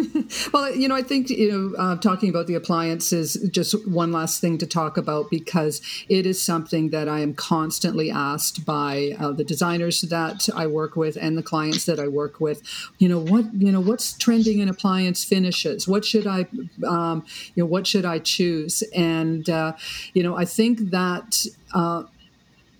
well, 0.52 0.74
you 0.74 0.88
know, 0.88 0.94
I 0.94 1.02
think, 1.02 1.30
you 1.30 1.50
know, 1.50 1.76
uh, 1.78 1.96
talking 1.96 2.28
about 2.28 2.46
the 2.46 2.54
appliances, 2.54 3.36
is 3.36 3.50
just 3.50 3.88
one 3.88 4.12
last 4.12 4.40
thing 4.40 4.58
to 4.58 4.66
talk 4.66 4.96
about 4.96 5.30
because 5.30 5.80
it 6.08 6.26
is 6.26 6.40
something 6.40 6.90
that 6.90 7.08
I 7.08 7.20
am 7.20 7.34
constantly 7.34 8.10
asked 8.10 8.64
by 8.64 9.16
uh, 9.18 9.32
the 9.32 9.44
designers 9.44 10.00
that 10.02 10.48
I 10.54 10.66
work 10.66 10.96
with 10.96 11.16
and 11.20 11.36
the 11.36 11.42
clients 11.42 11.86
that 11.86 11.98
I 11.98 12.08
work 12.08 12.40
with. 12.40 12.62
You 12.98 13.08
know, 13.08 13.20
what, 13.20 13.52
you 13.54 13.72
know, 13.72 13.80
what's 13.80 14.12
trending 14.14 14.58
in 14.60 14.68
appliance 14.68 15.24
finishes? 15.24 15.86
What 15.86 16.04
should 16.04 16.26
I, 16.26 16.46
um, 16.86 17.24
you 17.54 17.62
know, 17.62 17.66
what 17.66 17.86
should 17.86 18.04
I 18.04 18.18
choose? 18.18 18.82
And, 18.94 19.48
uh, 19.48 19.74
you 20.14 20.22
know, 20.22 20.36
I 20.36 20.44
think 20.44 20.90
that, 20.90 21.46
uh, 21.74 22.04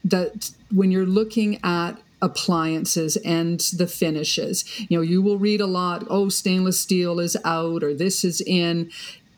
that 0.05 0.51
when 0.73 0.91
you're 0.91 1.07
looking 1.07 1.61
at 1.63 2.01
appliances 2.23 3.17
and 3.17 3.61
the 3.77 3.87
finishes. 3.87 4.65
You 4.89 4.99
know, 4.99 5.03
you 5.03 5.23
will 5.23 5.39
read 5.39 5.61
a 5.61 5.67
lot, 5.67 6.07
oh, 6.09 6.29
stainless 6.29 6.81
steel 6.81 7.21
is 7.21 7.37
out 7.45 7.83
or 7.83 7.95
this 7.95 8.25
is 8.25 8.41
in. 8.41 8.91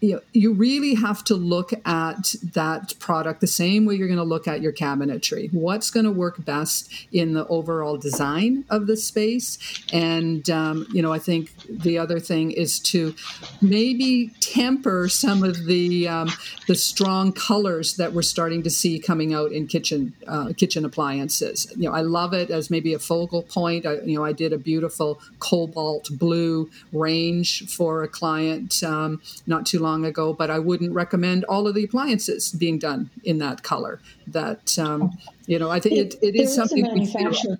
You, 0.02 0.14
know, 0.16 0.20
you 0.32 0.52
really 0.52 0.94
have 0.94 1.22
to 1.24 1.34
look 1.36 1.72
at 1.86 2.34
that 2.54 2.92
product 2.98 3.40
the 3.40 3.46
same 3.46 3.86
way 3.86 3.94
you're 3.94 4.08
going 4.08 4.18
to 4.18 4.24
look 4.24 4.48
at 4.48 4.60
your 4.60 4.72
cabinetry. 4.72 5.52
What's 5.52 5.90
going 5.90 6.04
to 6.04 6.10
work 6.10 6.44
best 6.44 6.92
in 7.12 7.34
the 7.34 7.46
overall 7.46 7.96
design 7.96 8.64
of 8.68 8.88
the 8.88 8.96
space? 8.96 9.58
And, 9.92 10.50
um, 10.50 10.88
you 10.92 11.02
know, 11.02 11.12
I 11.12 11.20
think 11.20 11.52
the 11.68 11.98
other 11.98 12.18
thing 12.18 12.50
is 12.50 12.80
to 12.80 13.14
maybe 13.60 14.32
temper 14.40 15.08
some 15.08 15.44
of 15.44 15.66
the, 15.66 16.08
um, 16.08 16.30
the 16.66 16.74
strong 16.74 17.32
colors 17.32 17.94
that 17.94 18.12
we're 18.12 18.22
starting 18.22 18.64
to 18.64 18.70
see 18.70 18.98
coming 18.98 19.32
out 19.32 19.52
in 19.52 19.68
kitchen, 19.68 20.14
uh, 20.26 20.52
kitchen 20.56 20.84
appliances. 20.84 21.72
You 21.76 21.88
know, 21.88 21.94
I 21.94 22.00
love 22.00 22.32
it 22.32 22.50
as 22.50 22.70
maybe 22.70 22.92
a 22.92 22.98
focal 22.98 23.42
point. 23.44 23.86
I, 23.86 24.00
you 24.00 24.16
know, 24.16 24.24
I 24.24 24.32
did 24.32 24.52
a 24.52 24.58
beautiful 24.58 25.20
cobalt 25.38 26.08
blue 26.18 26.70
range 26.92 27.72
for 27.72 28.02
a 28.02 28.08
client 28.08 28.82
um, 28.82 29.22
not 29.46 29.64
too 29.64 29.78
long 29.78 29.91
long 29.92 30.04
ago, 30.04 30.32
but 30.32 30.50
I 30.50 30.58
wouldn't 30.58 30.92
recommend 30.92 31.44
all 31.44 31.66
of 31.68 31.74
the 31.74 31.84
appliances 31.84 32.52
being 32.52 32.78
done 32.78 33.10
in 33.24 33.38
that 33.38 33.62
color. 33.62 34.00
That 34.26 34.78
um, 34.78 35.10
you 35.46 35.58
know, 35.58 35.70
I 35.70 35.80
think 35.80 35.96
it, 35.96 36.14
it 36.22 36.34
is 36.34 36.54
something. 36.54 36.82
manufacturer. 36.82 37.58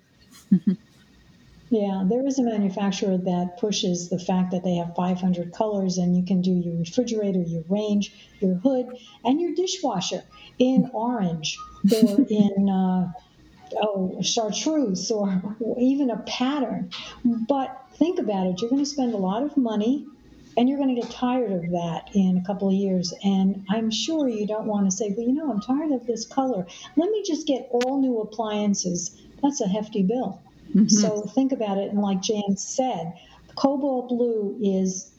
Yeah, 1.69 2.03
there 2.05 2.23
is 2.27 2.37
a 2.37 2.43
manufacturer 2.43 3.17
that 3.17 3.57
pushes 3.59 4.09
the 4.09 4.19
fact 4.19 4.51
that 4.51 4.63
they 4.63 4.75
have 4.75 4.93
500 4.95 5.51
colors 5.53 5.97
and 5.97 6.15
you 6.15 6.23
can 6.23 6.39
do 6.39 6.51
your 6.51 6.77
refrigerator, 6.77 7.41
your 7.41 7.63
range, 7.67 8.13
your 8.41 8.53
hood, 8.53 8.89
and 9.25 9.41
your 9.41 9.55
dishwasher 9.55 10.21
in 10.59 10.91
orange 10.93 11.57
or 11.91 12.27
in 12.29 12.69
uh, 12.69 13.11
oh 13.81 14.21
chartreuse 14.21 15.09
or 15.09 15.41
even 15.79 16.11
a 16.11 16.17
pattern. 16.27 16.91
But 17.25 17.69
think 17.95 18.19
about 18.19 18.45
it, 18.45 18.61
you're 18.61 18.69
going 18.69 18.83
to 18.83 18.93
spend 18.97 19.15
a 19.15 19.17
lot 19.17 19.41
of 19.41 19.57
money 19.57 20.05
and 20.57 20.69
you're 20.69 20.77
going 20.77 20.93
to 20.95 21.01
get 21.01 21.09
tired 21.11 21.51
of 21.51 21.71
that 21.71 22.09
in 22.13 22.37
a 22.37 22.45
couple 22.45 22.67
of 22.67 22.73
years. 22.73 23.13
And 23.23 23.65
I'm 23.69 23.89
sure 23.89 24.27
you 24.27 24.45
don't 24.45 24.65
want 24.65 24.89
to 24.89 24.95
say, 24.95 25.13
well, 25.15 25.25
you 25.25 25.33
know, 25.33 25.51
I'm 25.51 25.61
tired 25.61 25.91
of 25.91 26.05
this 26.05 26.25
color. 26.25 26.65
Let 26.95 27.09
me 27.09 27.23
just 27.25 27.47
get 27.47 27.67
all 27.71 27.99
new 28.01 28.19
appliances. 28.21 29.19
That's 29.41 29.61
a 29.61 29.67
hefty 29.67 30.03
bill. 30.03 30.41
Mm-hmm. 30.69 30.87
So 30.87 31.23
think 31.23 31.51
about 31.51 31.77
it. 31.77 31.89
And 31.89 31.99
like 31.99 32.21
Jan 32.21 32.57
said, 32.57 33.13
cobalt 33.55 34.09
blue 34.09 34.57
is, 34.61 35.11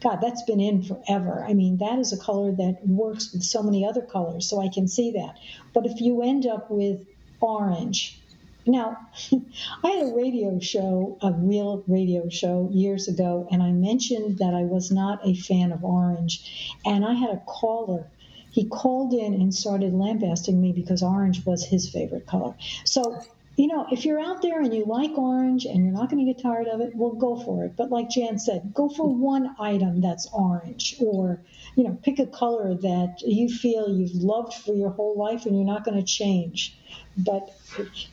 God, 0.00 0.20
that's 0.20 0.42
been 0.42 0.60
in 0.60 0.82
forever. 0.82 1.44
I 1.46 1.54
mean, 1.54 1.78
that 1.78 1.98
is 1.98 2.12
a 2.12 2.18
color 2.18 2.52
that 2.52 2.86
works 2.86 3.32
with 3.32 3.42
so 3.42 3.62
many 3.62 3.84
other 3.84 4.02
colors. 4.02 4.48
So 4.48 4.60
I 4.60 4.68
can 4.68 4.88
see 4.88 5.12
that. 5.12 5.36
But 5.72 5.86
if 5.86 6.00
you 6.00 6.22
end 6.22 6.46
up 6.46 6.70
with 6.70 7.00
orange, 7.40 8.20
now, 8.66 8.98
I 9.84 9.90
had 9.90 10.08
a 10.08 10.14
radio 10.14 10.58
show, 10.58 11.18
a 11.22 11.32
real 11.32 11.84
radio 11.86 12.28
show 12.28 12.68
years 12.72 13.06
ago, 13.06 13.46
and 13.50 13.62
I 13.62 13.70
mentioned 13.70 14.38
that 14.38 14.54
I 14.54 14.62
was 14.62 14.90
not 14.90 15.26
a 15.26 15.34
fan 15.34 15.72
of 15.72 15.84
orange. 15.84 16.76
And 16.84 17.04
I 17.04 17.14
had 17.14 17.30
a 17.30 17.42
caller. 17.46 18.08
He 18.50 18.64
called 18.64 19.12
in 19.12 19.34
and 19.34 19.54
started 19.54 19.92
lambasting 19.92 20.60
me 20.60 20.72
because 20.72 21.02
orange 21.02 21.44
was 21.46 21.64
his 21.64 21.88
favorite 21.88 22.26
color. 22.26 22.54
So, 22.84 23.20
you 23.56 23.68
know, 23.68 23.86
if 23.90 24.04
you're 24.04 24.20
out 24.20 24.42
there 24.42 24.60
and 24.60 24.74
you 24.74 24.84
like 24.84 25.16
orange 25.16 25.64
and 25.64 25.84
you're 25.84 25.94
not 25.94 26.10
going 26.10 26.24
to 26.26 26.32
get 26.32 26.42
tired 26.42 26.66
of 26.66 26.80
it, 26.80 26.94
well, 26.94 27.12
go 27.12 27.36
for 27.36 27.64
it. 27.64 27.76
But 27.76 27.90
like 27.90 28.10
Jan 28.10 28.38
said, 28.38 28.74
go 28.74 28.88
for 28.88 29.06
one 29.08 29.54
item 29.60 30.00
that's 30.00 30.28
orange 30.32 30.96
or, 31.00 31.40
you 31.76 31.84
know, 31.84 31.98
pick 32.02 32.18
a 32.18 32.26
color 32.26 32.74
that 32.74 33.22
you 33.22 33.48
feel 33.48 33.88
you've 33.88 34.14
loved 34.14 34.54
for 34.54 34.74
your 34.74 34.90
whole 34.90 35.16
life 35.16 35.46
and 35.46 35.54
you're 35.54 35.66
not 35.66 35.84
going 35.84 35.98
to 35.98 36.04
change 36.04 36.75
but 37.16 37.54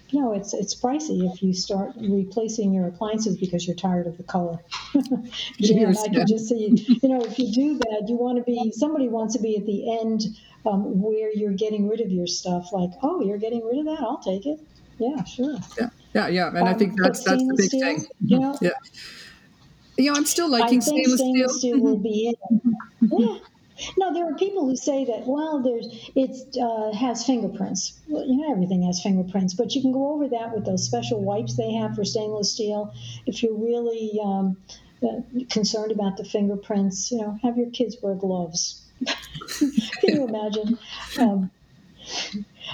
you 0.10 0.22
know 0.22 0.34
it's 0.34 0.54
it's 0.54 0.74
pricey 0.74 1.32
if 1.32 1.44
you 1.44 1.54
start 1.54 1.92
replacing 1.98 2.74
your 2.74 2.88
appliances 2.88 3.38
because 3.38 3.68
you're 3.68 3.76
tired 3.76 4.08
of 4.08 4.18
the 4.18 4.24
color. 4.24 4.60
Jan, 5.60 5.96
I 5.98 6.08
can 6.08 6.28
just 6.28 6.48
see 6.48 7.00
you 7.02 7.10
know 7.10 7.22
if 7.22 7.38
you 7.38 7.52
do 7.52 7.78
that, 7.80 8.06
you 8.08 8.16
want 8.16 8.38
to 8.38 8.44
be 8.44 8.72
somebody 8.72 9.10
wants 9.10 9.36
to 9.36 9.42
be 9.42 9.58
at 9.58 9.66
the 9.66 10.00
end 10.00 10.24
um, 10.66 11.02
where 11.02 11.32
you're 11.34 11.54
getting 11.54 11.89
rid 11.89 12.02
of 12.02 12.12
your 12.12 12.28
stuff. 12.28 12.72
Like, 12.72 12.92
oh, 13.02 13.22
you're 13.22 13.38
getting 13.38 13.66
rid 13.66 13.80
of 13.80 13.86
that, 13.86 14.00
I'll 14.00 14.22
take 14.22 14.46
it. 14.46 14.60
Yeah, 15.00 15.24
sure. 15.24 15.58
Yeah, 15.78 15.89
yeah, 16.13 16.28
yeah. 16.28 16.48
And 16.50 16.60
um, 16.60 16.68
I 16.68 16.74
think 16.74 17.00
that's 17.02 17.24
that's 17.24 17.44
the 17.44 17.56
big 17.56 17.68
steel, 17.68 17.82
thing. 17.82 18.06
You 18.26 18.39
know, 18.39 18.58
yeah. 18.62 18.72
You 19.98 20.12
know, 20.12 20.18
I'm 20.18 20.26
still 20.26 20.50
liking 20.50 20.82
stainless, 20.82 21.20
stainless 21.20 21.58
steel. 21.60 21.74
steel 21.76 21.80
will 21.80 21.98
be 21.98 22.36
in. 22.52 22.76
Yeah. 23.02 23.38
No, 23.98 24.13
there 24.13 24.30
are 24.30 24.36
people 24.36 24.65
who 24.65 24.76
say 24.76 25.06
that. 25.06 25.26
Well, 25.26 25.62
there's 25.62 25.88
it 26.15 26.58
uh, 26.62 26.91
has 26.93 27.26
fingerprints. 27.26 28.00
Well, 28.08 28.26
you 28.26 28.38
know, 28.38 28.52
everything 28.52 28.84
has 28.84 29.02
fingerprints, 29.02 29.54
but 29.54 29.74
you 29.76 29.82
can 29.82 29.91
go 29.91 30.13
over 30.13 30.28
that 30.30 30.54
with 30.54 30.65
those 30.65 30.86
special 30.86 31.22
wipes 31.22 31.56
they 31.56 31.74
have 31.74 31.96
for 31.96 32.06
stainless 32.06 32.54
steel. 32.54 32.93
If 33.26 33.43
you're 33.43 33.56
really 33.58 34.19
um, 34.24 34.58
uh, 35.04 35.22
concerned 35.50 35.91
about 35.91 36.17
the 36.17 36.26
fingerprints, 36.26 37.12
you 37.12 37.19
know, 37.19 37.38
have 37.43 37.58
your 37.58 37.69
kids 37.69 37.98
wear 38.02 38.15
gloves. 38.15 38.82
can 39.60 39.72
you 40.04 40.28
imagine? 40.28 40.78
Um, 41.19 41.52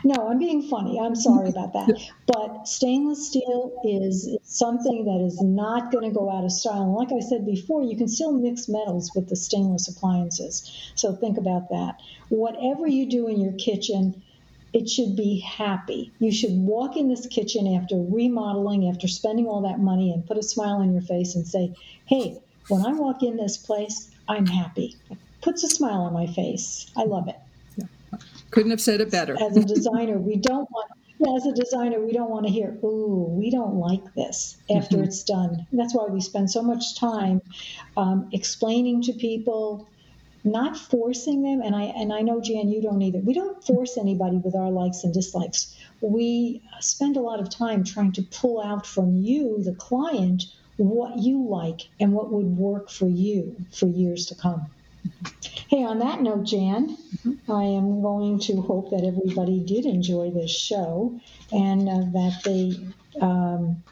no, 0.04 0.30
I'm 0.30 0.40
being 0.40 0.62
funny. 0.62 1.00
I'm 1.00 1.16
sorry 1.16 1.50
about 1.50 1.74
that. 1.74 1.90
But 2.28 2.68
stainless 2.68 3.28
steel 3.28 3.82
is 3.84 4.38
something 4.44 5.06
that 5.06 5.26
is 5.26 5.42
not 5.42 5.92
going 5.92 6.08
to 6.08 6.14
go 6.14 6.30
out 6.30 6.44
of 6.44 6.52
style. 6.52 6.84
And 6.84 6.94
like 6.94 7.12
I 7.12 7.20
said 7.20 7.46
before, 7.46 7.82
you 7.82 7.98
can 7.98 8.08
still 8.08 8.32
mix 8.32 8.70
metals 8.70 9.12
with 9.16 9.30
the 9.30 9.36
stainless 9.36 9.88
appliances. 9.88 10.92
So 10.96 11.16
think 11.16 11.38
about 11.38 11.70
that. 11.70 12.00
Whatever 12.30 12.88
you 12.88 13.10
do 13.10 13.28
in 13.28 13.42
your 13.42 13.54
kitchen, 13.54 14.22
it 14.74 14.88
should 14.88 15.16
be 15.16 15.40
happy. 15.40 16.12
You 16.20 16.32
should 16.32 16.54
walk 16.54 16.96
in 16.96 17.10
this 17.10 17.26
kitchen 17.26 17.68
after 17.68 17.96
remodeling, 17.98 18.88
after 18.88 19.08
spending 19.08 19.48
all 19.48 19.62
that 19.62 19.80
money, 19.80 20.12
and 20.12 20.26
put 20.26 20.38
a 20.38 20.44
smile 20.44 20.78
on 20.78 20.94
your 20.94 21.02
face 21.02 21.36
and 21.36 21.48
say, 21.48 21.74
hey, 22.06 22.40
when 22.68 22.86
I 22.86 22.94
walk 22.94 23.24
in 23.24 23.38
this 23.38 23.58
place, 23.58 24.12
I'm 24.28 24.46
happy. 24.46 24.96
It 25.10 25.18
puts 25.42 25.64
a 25.64 25.70
smile 25.70 26.02
on 26.02 26.14
my 26.14 26.28
face. 26.28 26.92
I 26.96 27.06
love 27.06 27.28
it. 27.28 27.40
Couldn't 28.52 28.72
have 28.72 28.82
said 28.82 29.02
it 29.02 29.12
better. 29.12 29.38
As 29.42 29.58
a 29.58 29.64
designer, 29.64 30.18
we 30.18 30.36
don't 30.36 30.70
want 30.72 30.90
as 31.36 31.46
a 31.46 31.52
designer, 31.52 32.00
we 32.00 32.14
don't 32.14 32.30
want 32.30 32.46
to 32.46 32.52
hear, 32.52 32.78
"Ooh, 32.82 33.28
we 33.30 33.52
don't 33.52 33.76
like 33.76 34.14
this" 34.14 34.56
after 34.74 34.96
mm-hmm. 34.96 35.06
it's 35.06 35.24
done. 35.24 35.68
That's 35.74 35.94
why 35.94 36.06
we 36.06 36.22
spend 36.22 36.50
so 36.50 36.62
much 36.62 36.96
time 36.96 37.42
um, 37.98 38.30
explaining 38.32 39.02
to 39.04 39.14
people, 39.14 39.86
not 40.46 40.78
forcing 40.78 41.44
them. 41.44 41.62
And 41.62 41.76
I 41.76 41.84
and 41.84 42.14
I 42.14 42.22
know 42.22 42.40
Jan, 42.40 42.70
you 42.70 42.82
don't 42.82 43.02
either. 43.02 43.20
We 43.20 43.34
don't 43.34 43.62
force 43.62 43.98
anybody 43.98 44.38
with 44.38 44.56
our 44.56 44.72
likes 44.72 45.04
and 45.04 45.14
dislikes. 45.14 45.76
We 46.00 46.62
spend 46.80 47.18
a 47.18 47.22
lot 47.22 47.42
of 47.42 47.50
time 47.50 47.84
trying 47.84 48.14
to 48.14 48.24
pull 48.24 48.62
out 48.62 48.88
from 48.88 49.18
you, 49.18 49.62
the 49.62 49.74
client, 49.74 50.46
what 50.78 51.18
you 51.18 51.46
like 51.50 51.90
and 52.00 52.14
what 52.14 52.32
would 52.32 52.58
work 52.58 52.90
for 52.90 53.08
you 53.08 53.58
for 53.72 53.88
years 53.88 54.28
to 54.28 54.36
come. 54.36 54.68
Hey, 55.68 55.84
on 55.84 56.00
that 56.00 56.22
note, 56.22 56.46
Jan, 56.46 56.98
mm-hmm. 56.98 57.52
I 57.52 57.64
am 57.64 58.02
going 58.02 58.40
to 58.40 58.62
hope 58.62 58.92
that 58.92 59.04
everybody 59.04 59.60
did 59.60 59.86
enjoy 59.86 60.32
this 60.32 60.52
show 60.52 61.20
and 61.52 61.88
uh, 61.90 62.00
that 62.14 62.42
they 62.44 62.76
um, 63.22 63.84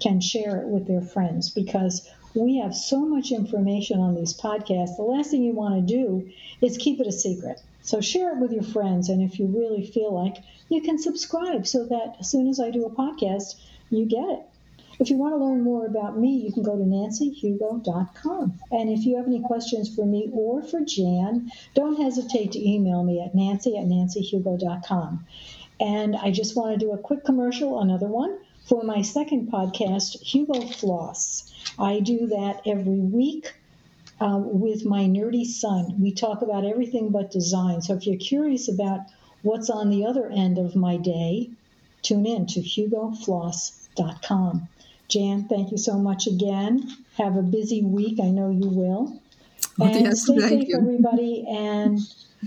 can 0.00 0.20
share 0.20 0.60
it 0.60 0.66
with 0.66 0.86
their 0.86 1.00
friends 1.00 1.50
because 1.50 2.08
we 2.34 2.58
have 2.58 2.74
so 2.74 3.06
much 3.06 3.30
information 3.30 4.00
on 4.00 4.14
these 4.14 4.34
podcasts. 4.38 4.96
The 4.96 5.02
last 5.02 5.30
thing 5.30 5.42
you 5.42 5.52
want 5.52 5.86
to 5.86 5.94
do 5.94 6.30
is 6.60 6.76
keep 6.78 7.00
it 7.00 7.06
a 7.06 7.12
secret. 7.12 7.62
So 7.82 8.00
share 8.00 8.32
it 8.32 8.40
with 8.40 8.52
your 8.52 8.62
friends. 8.62 9.08
And 9.08 9.22
if 9.22 9.38
you 9.38 9.46
really 9.46 9.86
feel 9.86 10.12
like 10.12 10.36
you 10.68 10.80
can 10.82 10.98
subscribe 10.98 11.66
so 11.66 11.84
that 11.86 12.16
as 12.20 12.30
soon 12.30 12.48
as 12.48 12.58
I 12.60 12.70
do 12.70 12.86
a 12.86 12.90
podcast, 12.90 13.54
you 13.90 14.06
get 14.06 14.28
it. 14.28 14.42
If 14.98 15.10
you 15.10 15.16
want 15.16 15.34
to 15.34 15.44
learn 15.44 15.62
more 15.62 15.86
about 15.86 16.18
me, 16.18 16.36
you 16.36 16.52
can 16.52 16.62
go 16.62 16.76
to 16.76 16.84
nancyhugo.com. 16.84 18.60
And 18.70 18.90
if 18.90 19.04
you 19.04 19.16
have 19.16 19.26
any 19.26 19.40
questions 19.40 19.94
for 19.94 20.04
me 20.04 20.30
or 20.32 20.62
for 20.62 20.80
Jan, 20.80 21.50
don't 21.74 22.00
hesitate 22.00 22.52
to 22.52 22.68
email 22.68 23.02
me 23.02 23.20
at 23.20 23.34
nancy 23.34 23.76
at 23.76 23.86
nancyhugo.com. 23.86 25.26
And 25.80 26.16
I 26.16 26.30
just 26.30 26.54
want 26.54 26.78
to 26.78 26.78
do 26.78 26.92
a 26.92 26.98
quick 26.98 27.24
commercial, 27.24 27.80
another 27.80 28.06
one, 28.06 28.38
for 28.68 28.84
my 28.84 29.02
second 29.02 29.50
podcast, 29.50 30.22
Hugo 30.22 30.60
Floss. 30.60 31.52
I 31.78 32.00
do 32.00 32.28
that 32.28 32.62
every 32.66 33.00
week. 33.00 33.54
Um, 34.20 34.60
with 34.60 34.84
my 34.84 35.06
nerdy 35.06 35.44
son. 35.44 36.00
We 36.00 36.12
talk 36.12 36.42
about 36.42 36.64
everything 36.64 37.08
but 37.08 37.32
design. 37.32 37.82
So 37.82 37.94
if 37.94 38.06
you're 38.06 38.16
curious 38.16 38.68
about 38.68 39.00
what's 39.42 39.68
on 39.68 39.90
the 39.90 40.06
other 40.06 40.30
end 40.30 40.58
of 40.58 40.76
my 40.76 40.96
day, 40.96 41.50
tune 42.02 42.26
in 42.26 42.46
to 42.46 42.60
hugofloss.com. 42.60 44.68
Jan, 45.12 45.46
thank 45.46 45.70
you 45.70 45.78
so 45.78 45.98
much 45.98 46.26
again. 46.26 46.88
Have 47.18 47.36
a 47.36 47.42
busy 47.42 47.82
week. 47.82 48.18
I 48.22 48.30
know 48.30 48.50
you 48.50 48.68
will. 48.68 49.20
Oh, 49.78 49.84
and 49.84 50.06
yes, 50.06 50.22
stay 50.22 50.38
safe, 50.38 50.68
you. 50.68 50.78
everybody, 50.78 51.44
and 51.48 51.98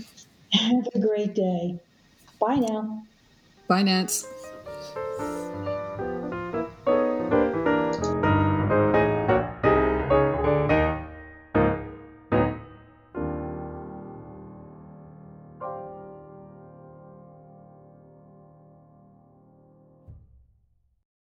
have 0.52 0.86
a 0.94 0.98
great 0.98 1.34
day. 1.34 1.78
Bye 2.40 2.56
now. 2.56 3.04
Bye, 3.68 3.82
Nance. 3.82 4.26